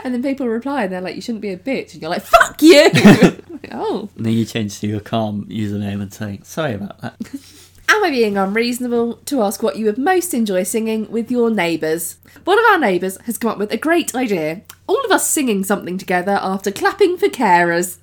and 0.04 0.14
then 0.14 0.22
people 0.22 0.48
reply 0.48 0.84
and 0.84 0.92
they're 0.92 1.00
like, 1.00 1.16
"You 1.16 1.22
shouldn't 1.22 1.42
be 1.42 1.50
a 1.50 1.56
bitch," 1.56 1.92
and 1.92 2.02
you're 2.02 2.10
like, 2.10 2.22
"Fuck 2.22 2.62
you!" 2.62 2.90
oh, 3.72 4.08
And 4.16 4.26
then 4.26 4.32
you 4.32 4.44
change 4.44 4.80
to 4.80 4.86
your 4.86 5.00
calm 5.00 5.46
username 5.46 6.00
and 6.02 6.12
say, 6.12 6.40
sorry 6.42 6.74
about 6.74 7.00
that. 7.00 7.16
am 7.88 8.04
I 8.04 8.10
being 8.10 8.36
unreasonable 8.36 9.14
to 9.26 9.42
ask 9.42 9.62
what 9.62 9.76
you 9.76 9.86
would 9.86 9.98
most 9.98 10.34
enjoy 10.34 10.62
singing 10.62 11.10
with 11.10 11.30
your 11.30 11.50
neighbours? 11.50 12.16
One 12.44 12.58
of 12.58 12.64
our 12.66 12.78
neighbours 12.78 13.18
has 13.22 13.38
come 13.38 13.50
up 13.50 13.58
with 13.58 13.72
a 13.72 13.76
great 13.76 14.14
idea. 14.14 14.62
All 14.86 15.04
of 15.04 15.10
us 15.10 15.28
singing 15.28 15.64
something 15.64 15.98
together 15.98 16.38
after 16.42 16.70
clapping 16.70 17.16
for 17.16 17.28
carers. 17.28 17.98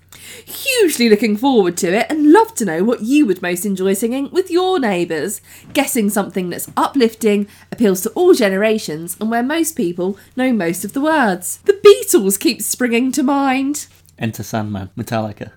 Hugely 0.46 1.10
looking 1.10 1.38
forward 1.38 1.78
to 1.78 1.94
it 1.94 2.08
and 2.10 2.32
love 2.32 2.54
to 2.56 2.66
know 2.66 2.84
what 2.84 3.02
you 3.02 3.26
would 3.26 3.42
most 3.42 3.66
enjoy 3.66 3.94
singing 3.94 4.30
with 4.32 4.50
your 4.52 4.80
neighbours. 4.80 5.42
Guessing 5.74 6.10
something 6.10 6.50
that's 6.50 6.70
uplifting, 6.78 7.48
appeals 7.72 8.02
to 8.02 8.10
all 8.12 8.34
generations, 8.34 9.18
and 9.20 9.30
where 9.32 9.44
most 9.44 9.74
people 9.76 10.18
know 10.36 10.52
most 10.54 10.84
of 10.86 10.94
the 10.94 11.02
words. 11.02 11.58
The 11.66 11.74
Beatles 11.74 12.40
keep 12.40 12.62
springing 12.62 13.12
to 13.14 13.24
mind. 13.24 13.88
Enter 14.18 14.44
Sandman, 14.44 14.90
Metallica. 14.98 15.52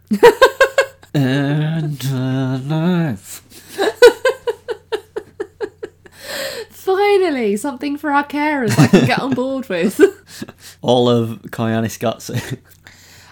and 1.14 2.02
life. 2.70 3.42
Finally, 6.70 7.56
something 7.56 7.96
for 7.96 8.10
our 8.10 8.24
carers 8.26 8.76
I 8.78 8.86
can 8.88 9.06
get 9.06 9.18
on 9.20 9.34
board 9.34 9.68
with. 9.68 10.00
All 10.82 11.08
of 11.08 11.42
Koyaanisqatsi. 11.42 12.58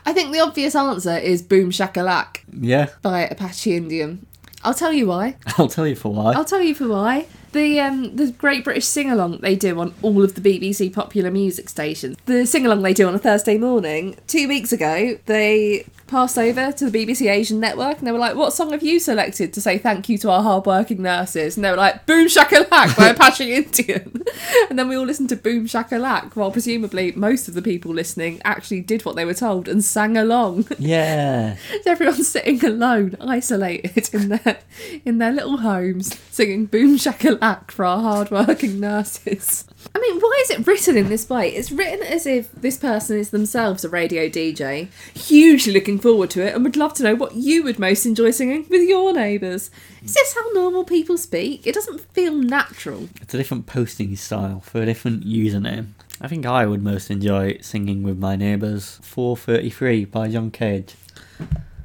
I 0.05 0.13
think 0.13 0.33
the 0.33 0.41
obvious 0.41 0.75
answer 0.75 1.17
is 1.17 1.43
Boom 1.43 1.71
Shakalak 1.71 2.39
yeah, 2.53 2.89
by 3.03 3.23
Apache 3.23 3.77
Indian. 3.77 4.27
I'll 4.63 4.75
tell 4.75 4.93
you 4.93 5.07
why. 5.07 5.37
I'll 5.59 5.69
tell 5.69 5.87
you 5.87 5.97
for 5.97 6.13
why. 6.13 6.33
I'll 6.33 6.45
tell 6.45 6.63
you 6.63 6.75
for 6.75 6.89
why. 6.89 7.27
The 7.53 7.81
um 7.81 8.15
the 8.17 8.31
Great 8.31 8.63
British 8.65 8.87
Sing 8.87 9.11
Along 9.11 9.39
they 9.39 9.57
do 9.57 9.81
on 9.81 9.93
all 10.03 10.23
of 10.23 10.35
the 10.35 10.41
BBC 10.41 10.93
popular 10.93 11.31
music 11.31 11.69
stations. 11.69 12.17
The 12.27 12.47
sing 12.47 12.65
along 12.65 12.83
they 12.83 12.95
do 12.95 13.09
on 13.09 13.15
a 13.15 13.19
Thursday 13.19 13.59
morning. 13.59 14.17
Two 14.29 14.47
weeks 14.47 14.73
ago, 14.73 15.19
they 15.27 15.85
passed 16.07 16.37
over 16.37 16.73
to 16.73 16.91
the 16.91 17.07
BBC 17.07 17.31
Asian 17.31 17.61
network 17.61 17.99
and 17.99 18.07
they 18.07 18.13
were 18.13 18.19
like, 18.19 18.37
"What 18.37 18.53
song 18.53 18.71
have 18.71 18.83
you 18.83 19.01
selected 19.01 19.53
to 19.53 19.61
say 19.61 19.79
thank 19.79 20.09
you 20.09 20.19
to 20.19 20.31
our 20.31 20.43
hard-working 20.43 21.03
nurses?" 21.03 21.57
And 21.57 21.65
they 21.65 21.71
were 21.71 21.77
like, 21.77 22.07
"Boom 22.07 22.29
Shakalak 22.29 22.97
by 22.97 23.09
Apache 23.15 23.53
Indian." 23.53 24.23
and 24.69 24.79
then 24.79 24.89
we 24.89 24.97
all 24.97 25.07
listened 25.07 25.29
to 25.31 25.37
Boom 25.37 25.67
Shakalak, 25.67 26.37
while 26.37 26.51
presumably 26.53 27.13
most 27.13 27.49
of 27.49 27.55
the 27.55 27.63
people 27.63 27.93
listening 27.93 28.41
actually 28.45 28.81
did 28.81 29.05
what 29.05 29.17
they 29.17 29.25
were 29.25 29.35
told 29.35 29.67
and 29.69 29.85
sang 29.85 30.17
along. 30.17 30.67
yeah. 30.79 31.57
Everyone's 31.87 32.29
sitting 32.29 32.65
alone, 32.65 33.17
isolated 33.21 34.09
in 34.13 34.29
their 34.29 34.59
in 35.05 35.19
their 35.19 35.33
little 35.33 35.59
homes, 35.59 36.17
singing 36.31 36.67
"Boom 36.67 36.97
Shakalak" 36.97 37.39
for 37.70 37.85
our 37.85 38.00
hard-working 38.00 38.79
nurses. 38.79 39.64
I 39.94 39.98
mean, 39.98 40.20
why 40.20 40.38
is 40.42 40.50
it 40.50 40.66
written 40.66 40.96
in 40.96 41.09
this 41.09 41.29
way? 41.29 41.48
It's 41.50 41.72
written 41.72 42.07
as 42.07 42.26
if 42.26 42.53
this 42.53 42.76
person 42.76 43.18
is 43.18 43.31
themselves 43.31 43.85
a 43.85 43.88
radio 43.88 44.29
DJ, 44.29 44.88
hugely 45.14 45.72
looking 45.72 45.98
forward 45.98 46.31
to 46.31 46.46
it, 46.46 46.55
and 46.55 46.62
would 46.64 46.76
love 46.76 46.94
to 46.94 47.03
know 47.03 47.14
what 47.14 47.35
you 47.35 47.62
would 47.62 47.79
most 47.79 48.05
enjoy 48.05 48.31
singing 48.31 48.66
with 48.68 48.88
your 48.88 49.12
neighbours. 49.12 49.70
Is 50.03 50.14
this 50.14 50.35
how 50.35 50.50
normal 50.53 50.85
people 50.85 51.16
speak? 51.16 51.66
It 51.66 51.74
doesn't 51.74 52.00
feel 52.12 52.35
natural. 52.35 53.09
It's 53.20 53.35
a 53.35 53.38
different 53.38 53.66
posting 53.66 54.14
style 54.16 54.61
for 54.61 54.83
a 54.83 54.87
different 54.87 55.24
username. 55.24 55.88
I 56.20 56.29
think 56.29 56.44
I 56.44 56.66
would 56.66 56.83
most 56.83 57.11
enjoy 57.11 57.59
singing 57.62 58.03
with 58.03 58.18
my 58.18 58.37
neighbours 58.37 58.98
433 59.03 60.05
by 60.05 60.29
John 60.29 60.50
Cage. 60.50 60.94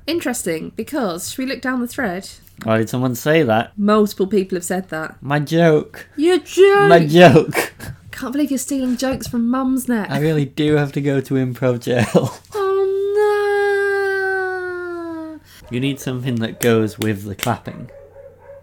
Interesting, 0.06 0.74
because 0.76 1.32
should 1.32 1.40
we 1.40 1.46
look 1.46 1.62
down 1.62 1.80
the 1.80 1.88
thread? 1.88 2.30
Why 2.64 2.78
did 2.78 2.90
someone 2.90 3.16
say 3.16 3.44
that? 3.44 3.78
Multiple 3.78 4.28
people 4.28 4.56
have 4.56 4.64
said 4.66 4.90
that. 4.90 5.22
My 5.22 5.40
joke. 5.40 6.08
You 6.16 6.40
joke! 6.40 6.90
My 6.90 7.06
joke. 7.06 7.74
Can't 8.12 8.32
believe 8.32 8.50
you're 8.50 8.58
stealing 8.58 8.98
jokes 8.98 9.28
from 9.28 9.50
Mumsnet. 9.50 10.10
I 10.10 10.20
really 10.20 10.46
do 10.46 10.76
have 10.76 10.92
to 10.94 11.02
go 11.02 11.20
to 11.22 11.34
improv 11.36 11.82
jail. 11.82 12.34
Oh 12.58 12.72
no! 15.40 15.42
You 15.70 15.80
need 15.80 16.00
something 16.00 16.36
that 16.36 16.60
goes 16.60 16.98
with 17.00 17.24
the 17.26 17.36
clapping. 17.36 17.90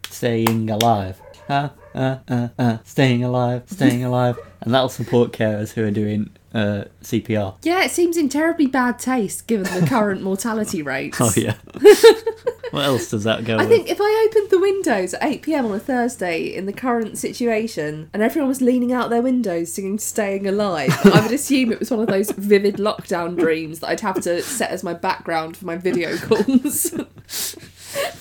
Staying 0.08 0.70
alive. 0.70 1.20
Uh, 1.48 1.70
uh, 1.94 2.18
uh, 2.28 2.48
uh, 2.58 2.78
staying 2.84 3.24
alive, 3.24 3.64
staying 3.66 4.04
alive. 4.10 4.38
And 4.64 4.74
that'll 4.74 4.88
support 4.88 5.32
carers 5.32 5.72
who 5.72 5.84
are 5.84 5.90
doing 5.90 6.30
uh, 6.54 6.84
CPR. 7.02 7.56
Yeah, 7.62 7.84
it 7.84 7.90
seems 7.90 8.16
in 8.16 8.28
terribly 8.28 8.66
bad 8.66 8.98
taste 8.98 9.46
given 9.46 9.64
the 9.80 9.86
current 9.86 10.22
mortality 10.24 10.82
rates. 10.82 11.18
Oh, 11.20 11.32
yeah. 11.36 11.54
what 12.70 12.84
else 12.84 13.10
does 13.10 13.24
that 13.24 13.44
go 13.44 13.56
I 13.56 13.62
with? 13.62 13.68
think 13.68 13.88
if 13.90 13.98
I 14.00 14.28
opened 14.30 14.50
the 14.50 14.58
windows 14.60 15.14
at 15.14 15.22
8 15.24 15.42
pm 15.42 15.66
on 15.66 15.72
a 15.72 15.78
Thursday 15.78 16.42
in 16.44 16.66
the 16.66 16.72
current 16.72 17.18
situation 17.18 18.10
and 18.12 18.22
everyone 18.22 18.48
was 18.48 18.60
leaning 18.62 18.92
out 18.92 19.10
their 19.10 19.22
windows 19.22 19.72
singing 19.72 19.98
Staying 19.98 20.46
Alive, 20.46 20.90
I 21.06 21.20
would 21.22 21.32
assume 21.32 21.72
it 21.72 21.78
was 21.80 21.90
one 21.90 22.00
of 22.00 22.06
those 22.08 22.30
vivid 22.30 22.76
lockdown 22.76 23.38
dreams 23.38 23.80
that 23.80 23.88
I'd 23.88 24.00
have 24.00 24.20
to 24.22 24.42
set 24.42 24.70
as 24.70 24.82
my 24.84 24.94
background 24.94 25.56
for 25.56 25.64
my 25.66 25.76
video 25.76 26.16
calls. 26.18 26.94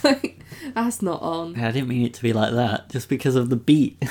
like, 0.03 0.39
that's 0.73 1.01
not 1.01 1.21
on. 1.21 1.59
I 1.59 1.71
didn't 1.71 1.87
mean 1.89 2.05
it 2.05 2.13
to 2.15 2.21
be 2.21 2.33
like 2.33 2.53
that, 2.53 2.89
just 2.89 3.09
because 3.09 3.35
of 3.35 3.49
the 3.49 3.55
beat. 3.55 4.01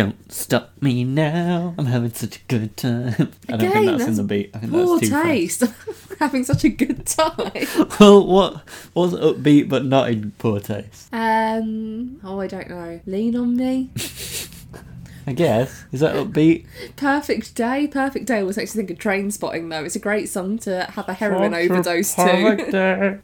Don't 0.00 0.32
stop 0.32 0.72
me 0.80 1.04
now. 1.04 1.74
I'm 1.76 1.84
having 1.84 2.10
such 2.14 2.36
a 2.36 2.40
good 2.48 2.74
time. 2.74 3.14
I 3.50 3.56
don't 3.58 3.60
Again, 3.60 3.72
think 3.72 3.86
that's, 3.86 3.98
that's 3.98 4.08
in 4.08 4.14
the 4.14 4.22
beat. 4.24 4.50
I 4.54 4.60
think 4.60 4.72
Poor 4.72 4.98
that's 4.98 5.10
too 5.10 5.22
taste. 5.22 5.62
Having 6.18 6.44
such 6.44 6.64
a 6.64 6.70
good 6.70 7.04
time. 7.04 7.66
Well, 8.00 8.26
what 8.26 8.62
was 8.94 9.12
upbeat 9.12 9.68
but 9.68 9.84
not 9.84 10.08
in 10.08 10.30
poor 10.38 10.58
taste? 10.58 11.12
Um. 11.12 12.18
Oh, 12.24 12.40
I 12.40 12.46
don't 12.46 12.70
know. 12.70 13.00
Lean 13.04 13.36
on 13.36 13.56
me. 13.56 13.90
I 15.26 15.34
guess. 15.34 15.84
Is 15.92 16.00
that 16.00 16.16
upbeat? 16.16 16.64
Perfect 16.96 17.54
day. 17.54 17.86
Perfect 17.86 18.24
day 18.24 18.40
always 18.40 18.56
makes 18.56 18.74
me 18.74 18.82
think 18.82 18.90
of 18.92 18.96
Trainspotting 18.96 19.68
though. 19.68 19.84
It's 19.84 19.96
a 19.96 20.00
great 20.00 20.30
song 20.30 20.56
to 20.60 20.84
have 20.84 21.10
a 21.10 21.12
heroin 21.12 21.52
overdose 21.52 22.14
to. 22.14 22.56
Day. 22.70 23.18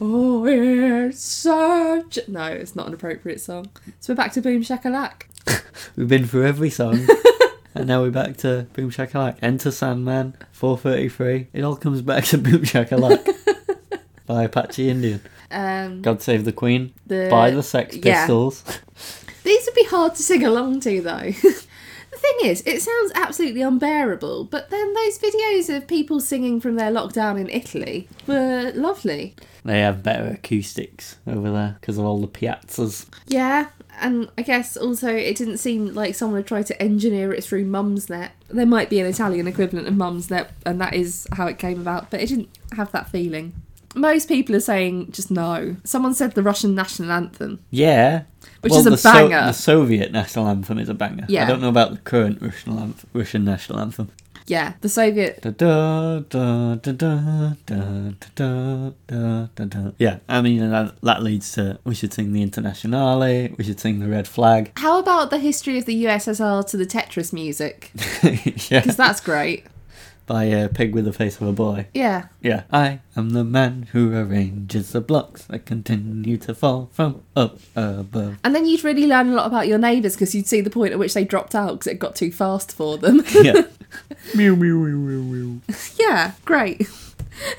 oh, 0.00 0.46
it's 0.46 1.20
such. 1.20 2.20
No, 2.28 2.44
it's 2.46 2.76
not 2.76 2.86
an 2.86 2.94
appropriate 2.94 3.40
song. 3.40 3.66
So 3.98 4.12
we're 4.12 4.16
back 4.16 4.32
to 4.34 4.40
Boom 4.40 4.62
Shakalak. 4.62 5.22
We've 5.96 6.08
been 6.08 6.26
through 6.26 6.46
every 6.46 6.70
song. 6.70 7.06
and 7.74 7.86
now 7.86 8.02
we're 8.02 8.10
back 8.10 8.36
to 8.38 8.66
Boom 8.72 8.90
Shakalak. 8.90 9.36
Enter 9.42 9.70
Sandman, 9.70 10.36
433. 10.52 11.48
It 11.52 11.62
all 11.62 11.76
comes 11.76 12.02
back 12.02 12.24
to 12.24 12.38
Boom 12.38 12.62
Shakalak 12.62 13.26
by 14.26 14.44
Apache 14.44 14.88
Indian. 14.88 15.20
Um, 15.50 16.02
God 16.02 16.22
Save 16.22 16.44
the 16.44 16.52
Queen 16.52 16.94
the 17.06 17.28
by 17.30 17.50
the 17.50 17.62
Sex 17.62 17.96
yeah. 17.96 18.22
Pistols. 18.22 18.64
These 19.44 19.66
would 19.66 19.74
be 19.74 19.84
hard 19.84 20.14
to 20.14 20.22
sing 20.22 20.44
along 20.44 20.80
to, 20.80 21.00
though. 21.00 21.18
the 21.20 22.16
thing 22.16 22.34
is, 22.44 22.62
it 22.66 22.80
sounds 22.80 23.12
absolutely 23.14 23.62
unbearable, 23.62 24.44
but 24.44 24.70
then 24.70 24.94
those 24.94 25.18
videos 25.18 25.74
of 25.74 25.86
people 25.86 26.18
singing 26.18 26.60
from 26.60 26.76
their 26.76 26.90
lockdown 26.90 27.38
in 27.38 27.48
Italy 27.50 28.08
were 28.26 28.72
lovely. 28.74 29.36
They 29.64 29.80
have 29.80 30.02
better 30.02 30.26
acoustics 30.26 31.16
over 31.26 31.50
there 31.50 31.76
because 31.80 31.98
of 31.98 32.04
all 32.04 32.20
the 32.20 32.28
piazzas. 32.28 33.06
Yeah, 33.26 33.68
and 34.00 34.30
I 34.36 34.42
guess 34.42 34.76
also 34.76 35.08
it 35.08 35.36
didn't 35.36 35.58
seem 35.58 35.94
like 35.94 36.14
someone 36.14 36.40
had 36.40 36.46
tried 36.46 36.66
to 36.66 36.82
engineer 36.82 37.32
it 37.32 37.42
through 37.42 37.64
Mumsnet. 37.64 38.30
There 38.48 38.66
might 38.66 38.90
be 38.90 39.00
an 39.00 39.06
Italian 39.06 39.46
equivalent 39.46 39.88
of 39.88 39.94
Mumsnet, 39.94 40.48
and 40.66 40.80
that 40.80 40.94
is 40.94 41.26
how 41.32 41.46
it 41.46 41.58
came 41.58 41.80
about, 41.80 42.10
but 42.10 42.20
it 42.20 42.28
didn't 42.28 42.50
have 42.72 42.92
that 42.92 43.08
feeling. 43.08 43.54
Most 43.94 44.28
people 44.28 44.56
are 44.56 44.60
saying 44.60 45.12
just 45.12 45.30
no. 45.30 45.76
Someone 45.84 46.14
said 46.14 46.32
the 46.32 46.42
Russian 46.42 46.74
national 46.74 47.12
anthem. 47.12 47.60
Yeah. 47.70 48.24
Which 48.60 48.72
well, 48.72 48.80
is 48.80 48.86
a 48.86 48.90
the 48.90 49.00
banger. 49.02 49.46
the 49.46 49.52
Soviet 49.52 50.10
national 50.10 50.48
anthem 50.48 50.78
is 50.78 50.88
a 50.88 50.94
banger. 50.94 51.26
Yeah. 51.28 51.44
I 51.44 51.46
don't 51.46 51.60
know 51.60 51.68
about 51.68 51.92
the 51.92 51.98
current 51.98 52.42
Russian, 52.42 52.76
anthem, 52.76 53.08
Russian 53.12 53.44
national 53.44 53.78
anthem. 53.78 54.10
Yeah, 54.46 54.74
the 54.82 54.88
Soviet. 54.88 55.40
Yeah, 59.98 60.18
I 60.28 60.42
mean, 60.42 60.70
that, 60.70 60.94
that 61.02 61.22
leads 61.22 61.52
to 61.52 61.78
we 61.84 61.94
should 61.94 62.12
sing 62.12 62.32
the 62.32 62.42
Internationale, 62.42 63.20
we 63.56 63.64
should 63.64 63.80
sing 63.80 64.00
the 64.00 64.08
Red 64.08 64.28
Flag. 64.28 64.72
How 64.76 64.98
about 64.98 65.30
the 65.30 65.38
history 65.38 65.78
of 65.78 65.86
the 65.86 66.04
USSR 66.04 66.66
to 66.68 66.76
the 66.76 66.86
Tetris 66.86 67.32
music? 67.32 67.90
yeah. 68.70 68.80
Because 68.80 68.96
that's 68.96 69.20
great 69.20 69.64
by 70.26 70.44
a 70.44 70.68
Pig 70.68 70.94
with 70.94 71.04
the 71.04 71.12
Face 71.12 71.36
of 71.40 71.46
a 71.46 71.52
Boy. 71.52 71.86
Yeah. 71.94 72.28
Yeah, 72.40 72.62
I 72.72 73.00
am 73.16 73.30
the 73.30 73.44
man 73.44 73.88
who 73.92 74.14
arranges 74.16 74.92
the 74.92 75.00
blocks 75.00 75.44
that 75.44 75.66
continue 75.66 76.36
to 76.38 76.54
fall 76.54 76.88
from 76.92 77.22
up 77.36 77.58
above. 77.76 78.38
And 78.42 78.54
then 78.54 78.66
you'd 78.66 78.84
really 78.84 79.06
learn 79.06 79.28
a 79.28 79.34
lot 79.34 79.46
about 79.46 79.68
your 79.68 79.78
neighbours 79.78 80.14
because 80.14 80.34
you'd 80.34 80.46
see 80.46 80.60
the 80.60 80.70
point 80.70 80.92
at 80.92 80.98
which 80.98 81.14
they 81.14 81.24
dropped 81.24 81.54
out 81.54 81.72
because 81.72 81.86
it 81.88 81.98
got 81.98 82.16
too 82.16 82.32
fast 82.32 82.72
for 82.74 82.96
them. 82.98 83.22
Yeah. 83.34 83.62
mew 84.34 84.56
mew 84.56 84.78
mew 84.78 84.96
mew 84.96 85.22
mew. 85.22 85.60
yeah, 85.98 86.32
great. 86.44 86.88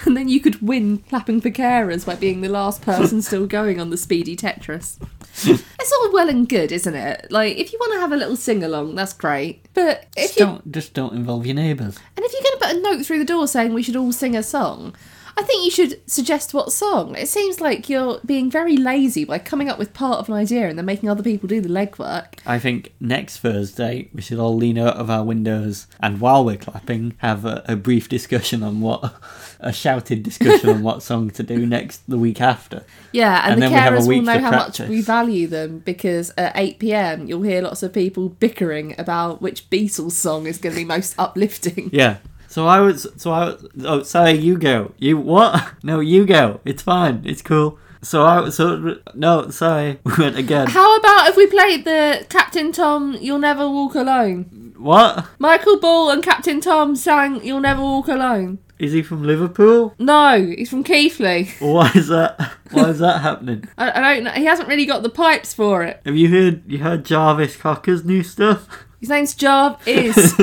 And 0.05 0.15
then 0.15 0.29
you 0.29 0.39
could 0.39 0.61
win 0.61 0.99
clapping 0.99 1.41
for 1.41 1.49
carers 1.49 2.05
by 2.05 2.15
being 2.15 2.39
the 2.39 2.47
last 2.47 2.81
person 2.81 3.21
still 3.21 3.45
going 3.45 3.77
on 3.77 3.89
the 3.89 3.97
speedy 3.97 4.33
Tetris. 4.37 4.97
it's 5.43 5.91
all 5.91 6.13
well 6.13 6.29
and 6.29 6.47
good, 6.47 6.71
isn't 6.71 6.95
it? 6.95 7.27
Like, 7.29 7.57
if 7.57 7.73
you 7.73 7.77
want 7.81 7.91
to 7.95 7.99
have 7.99 8.13
a 8.13 8.15
little 8.15 8.37
sing 8.37 8.63
along, 8.63 8.95
that's 8.95 9.11
great. 9.11 9.65
But 9.73 10.05
if 10.15 10.27
Just 10.27 10.39
you 10.39 10.45
don't 10.45 10.71
just 10.71 10.93
don't 10.93 11.13
involve 11.13 11.45
your 11.45 11.55
neighbours. 11.55 11.97
and 12.15 12.25
if 12.25 12.31
to 12.31 12.44
put 12.65 12.75
a 12.75 12.79
note 12.79 13.05
through 13.05 13.19
the 13.19 13.25
door 13.25 13.47
saying 13.47 13.73
we 13.73 13.83
should 13.83 13.95
all 13.95 14.11
sing 14.11 14.35
a 14.35 14.43
song, 14.43 14.95
I 15.37 15.43
think 15.43 15.65
you 15.65 15.71
should 15.71 16.09
suggest 16.09 16.53
what 16.53 16.71
song. 16.71 17.15
It 17.15 17.27
seems 17.27 17.59
like 17.59 17.89
you're 17.89 18.21
being 18.25 18.49
very 18.49 18.77
lazy 18.77 19.25
by 19.25 19.37
coming 19.37 19.67
up 19.67 19.77
with 19.77 19.93
part 19.93 20.19
of 20.19 20.29
an 20.29 20.35
idea 20.35 20.69
and 20.69 20.77
then 20.77 20.85
making 20.85 21.09
other 21.09 21.23
people 21.23 21.49
do 21.49 21.59
the 21.59 21.67
legwork. 21.67 22.39
I 22.45 22.57
think 22.57 22.93
next 23.01 23.39
Thursday 23.39 24.07
we 24.13 24.21
should 24.21 24.39
all 24.39 24.55
lean 24.55 24.77
out 24.77 24.95
of 24.95 25.09
our 25.09 25.25
windows 25.25 25.87
and 25.99 26.21
while 26.21 26.45
we're 26.45 26.55
clapping 26.55 27.15
have 27.17 27.43
a, 27.43 27.65
a 27.67 27.75
brief 27.75 28.07
discussion 28.07 28.63
on 28.63 28.79
what 28.79 29.13
a 29.59 29.73
shouted 29.73 30.23
discussion 30.23 30.69
on 30.69 30.83
what 30.83 31.03
song 31.03 31.29
to 31.31 31.43
do 31.43 31.65
next 31.65 32.09
the 32.09 32.17
week 32.17 32.39
after. 32.39 32.85
Yeah, 33.11 33.41
and, 33.43 33.53
And 33.53 33.61
the 33.61 33.65
then 33.65 33.71
we 33.71 33.77
have 33.77 33.93
a 33.93 33.97
carers 33.97 34.07
will 34.07 34.21
know 34.21 34.39
how 34.39 34.51
much 34.51 34.79
we 34.79 35.01
value 35.01 35.47
them 35.47 35.79
because 35.79 36.31
at 36.37 36.53
8 36.55 36.79
pm 36.79 37.27
you'll 37.27 37.41
hear 37.41 37.61
lots 37.61 37.83
of 37.83 37.91
people 37.91 38.29
bickering 38.29 38.95
about 38.97 39.41
which 39.41 39.69
Beatles 39.69 40.13
song 40.13 40.45
is 40.45 40.57
going 40.59 40.73
to 40.73 40.79
be 40.79 40.85
most 40.85 41.13
uplifting. 41.19 41.89
Yeah. 41.91 42.17
So 42.55 42.67
I 42.67 42.79
was 42.79 43.05
so 43.17 43.31
I 43.31 43.45
was 43.47 43.65
oh 43.83 44.03
sorry 44.03 44.31
you 44.31 44.57
go 44.57 44.93
you 44.97 45.17
what 45.17 45.73
no 45.83 45.99
you 45.99 46.25
go 46.25 46.61
it's 46.63 46.81
fine 46.81 47.21
it's 47.25 47.41
cool 47.41 47.77
so 48.01 48.23
I 48.23 48.47
so 48.47 48.95
no 49.13 49.49
sorry 49.49 49.99
we 50.05 50.13
went 50.17 50.37
again 50.37 50.67
How 50.67 50.95
about 50.95 51.27
if 51.27 51.35
we 51.35 51.47
played 51.47 51.83
the 51.83 52.25
Captain 52.29 52.71
Tom 52.71 53.17
You'll 53.19 53.39
Never 53.39 53.67
Walk 53.69 53.95
Alone? 53.95 54.73
what 54.77 55.27
Michael 55.37 55.81
Ball 55.81 56.09
and 56.11 56.23
Captain 56.23 56.61
Tom 56.61 56.95
sang 56.95 57.43
You'll 57.43 57.59
Never 57.59 57.81
Walk 57.81 58.07
Alone. 58.07 58.59
is 58.79 58.93
he 58.93 59.01
from 59.03 59.23
Liverpool 59.23 59.93
No, 59.99 60.41
he's 60.41 60.69
from 60.69 60.85
Keighley. 60.85 61.49
why 61.59 61.91
is 61.93 62.07
that 62.07 62.39
why 62.71 62.83
is 62.87 62.99
that 62.99 63.19
happening 63.19 63.67
I, 63.77 63.91
I 63.99 64.15
don't 64.15 64.23
know. 64.23 64.31
He 64.31 64.45
hasn't 64.45 64.69
really 64.69 64.85
got 64.85 65.03
the 65.03 65.09
pipes 65.09 65.53
for 65.53 65.83
it. 65.83 65.99
have 66.05 66.15
you 66.15 66.29
heard 66.29 66.63
you 66.71 66.77
heard 66.77 67.03
Jarvis 67.03 67.57
Cocker's 67.57 68.05
new 68.05 68.23
stuff 68.23 68.85
His 69.01 69.09
name's 69.09 69.35
Jarv 69.35 69.85
Is. 69.85 70.33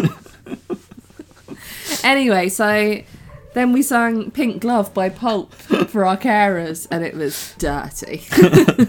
Anyway, 2.04 2.48
so 2.48 3.00
then 3.54 3.72
we 3.72 3.82
sang 3.82 4.30
Pink 4.30 4.60
Glove 4.62 4.92
by 4.94 5.08
Pulp 5.08 5.52
for 5.54 6.04
our 6.04 6.16
carers, 6.16 6.86
and 6.90 7.04
it 7.04 7.14
was 7.14 7.54
dirty. 7.58 8.22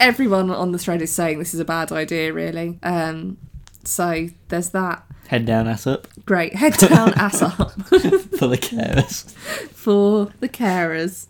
Everyone 0.00 0.50
on 0.50 0.72
the 0.72 0.78
thread 0.78 1.00
is 1.02 1.12
saying 1.12 1.38
this 1.38 1.54
is 1.54 1.60
a 1.60 1.64
bad 1.64 1.92
idea, 1.92 2.32
really. 2.32 2.78
Um, 2.82 3.38
so 3.84 4.28
there's 4.48 4.70
that. 4.70 5.04
head 5.28 5.46
down 5.46 5.66
ass 5.68 5.86
up 5.86 6.08
Great. 6.26 6.54
Head 6.54 6.74
down, 6.74 7.12
ass 7.16 7.42
up 7.42 7.72
for 7.82 8.48
the 8.48 8.58
carers 8.58 9.30
for 9.84 10.30
the 10.40 10.48
carers. 10.48 11.26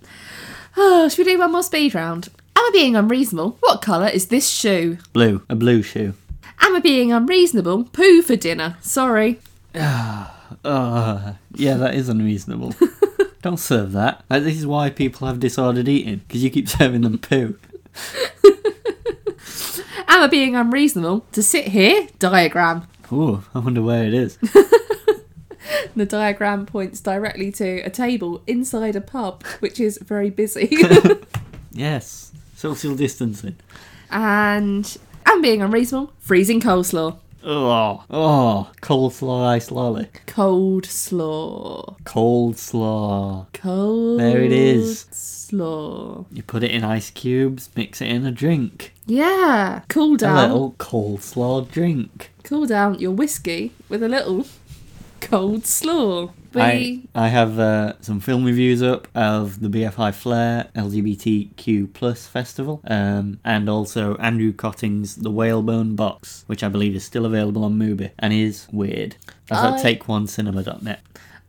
Oh, 0.76 1.08
should 1.08 1.26
we 1.26 1.32
do 1.32 1.38
one 1.38 1.52
more 1.52 1.62
speed 1.62 1.94
round? 1.94 2.28
Am 2.56 2.64
I 2.64 2.70
being 2.72 2.96
unreasonable? 2.96 3.56
What 3.60 3.82
colour 3.82 4.06
is 4.08 4.28
this 4.28 4.48
shoe? 4.48 4.98
blue 5.12 5.42
a 5.48 5.54
blue 5.56 5.82
shoe 5.82 6.14
Am 6.60 6.76
I 6.76 6.80
being 6.80 7.12
unreasonable? 7.12 7.84
Poo 7.84 8.22
for 8.22 8.36
dinner. 8.36 8.76
Sorry. 8.80 9.40
Oh, 9.74 11.36
yeah, 11.54 11.74
that 11.74 11.94
is 11.94 12.08
unreasonable. 12.08 12.74
Don't 13.42 13.58
serve 13.58 13.92
that. 13.92 14.24
Like, 14.30 14.44
this 14.44 14.56
is 14.56 14.66
why 14.66 14.88
people 14.90 15.26
have 15.26 15.38
disordered 15.40 15.88
eating 15.88 16.22
because 16.26 16.42
you 16.42 16.50
keep 16.50 16.68
serving 16.70 17.02
them 17.02 17.18
poo. 17.18 17.58
Am 20.08 20.22
I 20.22 20.26
being 20.28 20.54
unreasonable? 20.56 21.26
To 21.32 21.42
sit 21.42 21.68
here? 21.68 22.08
Diagram. 22.18 22.86
Oh, 23.10 23.44
I 23.54 23.58
wonder 23.58 23.82
where 23.82 24.04
it 24.04 24.14
is. 24.14 24.38
The 25.96 26.06
diagram 26.06 26.66
points 26.66 27.00
directly 27.00 27.50
to 27.52 27.80
a 27.80 27.90
table 27.90 28.42
inside 28.46 28.96
a 28.96 29.00
pub, 29.00 29.44
which 29.60 29.78
is 29.80 29.98
very 30.02 30.28
busy. 30.30 30.76
yes, 31.72 32.32
social 32.56 32.94
distancing. 32.96 33.56
and 34.10 34.96
I 35.26 35.40
being 35.40 35.62
unreasonable? 35.62 36.12
Freezing 36.18 36.60
coleslaw. 36.60 37.18
Oh, 37.46 38.04
oh, 38.08 38.70
coleslaw 38.80 39.46
ice 39.46 39.70
lolly. 39.70 40.08
Cold 40.26 40.86
slaw. 40.86 41.96
Cold 42.04 42.58
slaw. 42.58 43.46
Cold 43.52 44.20
There 44.20 44.40
it 44.40 44.52
is. 44.52 45.06
Slaw. 45.10 46.24
You 46.32 46.42
put 46.42 46.62
it 46.62 46.70
in 46.70 46.84
ice 46.84 47.10
cubes, 47.10 47.68
mix 47.76 48.00
it 48.00 48.08
in 48.08 48.24
a 48.24 48.32
drink. 48.32 48.94
Yeah. 49.04 49.82
Cool 49.88 50.16
down. 50.16 50.38
A 50.38 50.42
little 50.42 50.72
coleslaw 50.78 51.70
drink. 51.70 52.30
Cool 52.44 52.66
down 52.66 52.98
your 52.98 53.12
whiskey 53.12 53.72
with 53.90 54.02
a 54.02 54.08
little 54.08 54.46
cold 55.24 55.66
slaw. 55.66 56.30
We 56.54 56.60
I, 56.60 57.02
I 57.14 57.28
have 57.28 57.58
uh, 57.58 57.94
some 58.00 58.20
film 58.20 58.44
reviews 58.44 58.82
up 58.82 59.08
of 59.14 59.60
the 59.60 59.68
BFI 59.68 60.14
Flare 60.14 60.68
LGBTQ 60.76 61.92
plus 61.92 62.26
festival, 62.26 62.80
um, 62.86 63.40
and 63.44 63.68
also 63.68 64.16
Andrew 64.16 64.52
Kötting's 64.52 65.16
The 65.16 65.30
Whalebone 65.30 65.96
Box, 65.96 66.44
which 66.46 66.62
I 66.62 66.68
believe 66.68 66.94
is 66.94 67.04
still 67.04 67.26
available 67.26 67.64
on 67.64 67.78
Mubi 67.78 68.10
and 68.18 68.32
is 68.32 68.68
weird. 68.72 69.16
That's 69.48 69.84
I- 69.84 69.90
at 69.92 70.00
takeonecinema.net. 70.00 71.00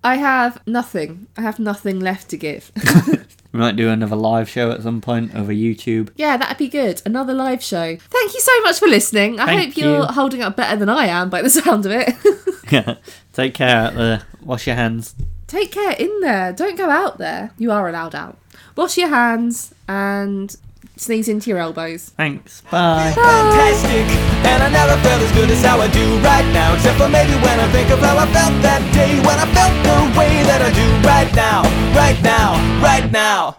I 0.03 0.17
have 0.17 0.61
nothing. 0.67 1.25
I 1.35 1.41
have 1.41 1.57
nothing 1.57 1.99
left 1.99 2.29
to 2.29 2.37
give. 2.37 2.71
We 3.55 3.61
might 3.61 3.77
do 3.77 3.89
another 3.89 4.17
live 4.17 4.49
show 4.49 4.69
at 4.71 4.83
some 4.83 4.99
point 4.99 5.33
over 5.33 5.53
YouTube. 5.53 6.09
Yeah, 6.17 6.35
that'd 6.35 6.57
be 6.57 6.67
good. 6.67 7.01
Another 7.05 7.33
live 7.33 7.63
show. 7.63 7.95
Thank 7.95 8.33
you 8.33 8.41
so 8.41 8.61
much 8.63 8.79
for 8.79 8.87
listening. 8.89 9.39
I 9.39 9.45
Thank 9.45 9.61
hope 9.75 9.77
you're 9.77 9.99
you. 9.99 10.05
holding 10.07 10.41
up 10.41 10.57
better 10.57 10.75
than 10.75 10.89
I 10.89 11.05
am 11.05 11.29
by 11.29 11.41
the 11.41 11.49
sound 11.49 11.85
of 11.85 11.93
it. 11.93 12.09
Yeah, 12.71 12.95
take 13.33 13.53
care 13.53 13.75
out 13.75 13.93
there. 13.95 14.23
Wash 14.41 14.67
your 14.67 14.75
hands. 14.75 15.15
Take 15.47 15.71
care 15.71 15.91
in 15.93 16.19
there. 16.21 16.53
Don't 16.53 16.77
go 16.77 16.89
out 16.89 17.17
there. 17.17 17.51
You 17.57 17.71
are 17.71 17.87
allowed 17.87 18.15
out. 18.15 18.37
Wash 18.75 18.97
your 18.97 19.09
hands 19.09 19.73
and 19.87 20.55
sneeze 20.97 21.27
into 21.27 21.49
your 21.49 21.59
elbows. 21.59 22.09
Thanks. 22.17 22.61
Bye. 22.71 23.11
fantastic 23.13 24.07
And 24.47 24.63
I 24.63 24.69
never 24.69 24.99
felt 25.01 25.21
as 25.21 25.31
good 25.33 25.49
as 25.51 25.61
how 25.63 25.79
I 25.81 25.87
do 25.91 26.17
right 26.19 26.45
now 26.53 26.73
Except 26.73 26.97
for 26.97 27.09
maybe 27.09 27.33
when 27.43 27.59
I 27.59 27.69
think 27.71 27.89
of 27.89 27.99
how 27.99 28.17
I 28.17 28.25
felt 28.31 28.55
that 28.63 28.81
day 28.93 29.15
When 29.19 29.37
I 29.37 29.45
felt 29.51 29.75
the 29.83 30.17
way 30.17 30.43
that 30.47 30.61
I 30.61 30.71
do 30.71 30.87
right 31.05 31.31
now 31.35 31.63
Right 31.93 32.21
now, 32.23 32.55
right 32.81 33.11
now 33.11 33.57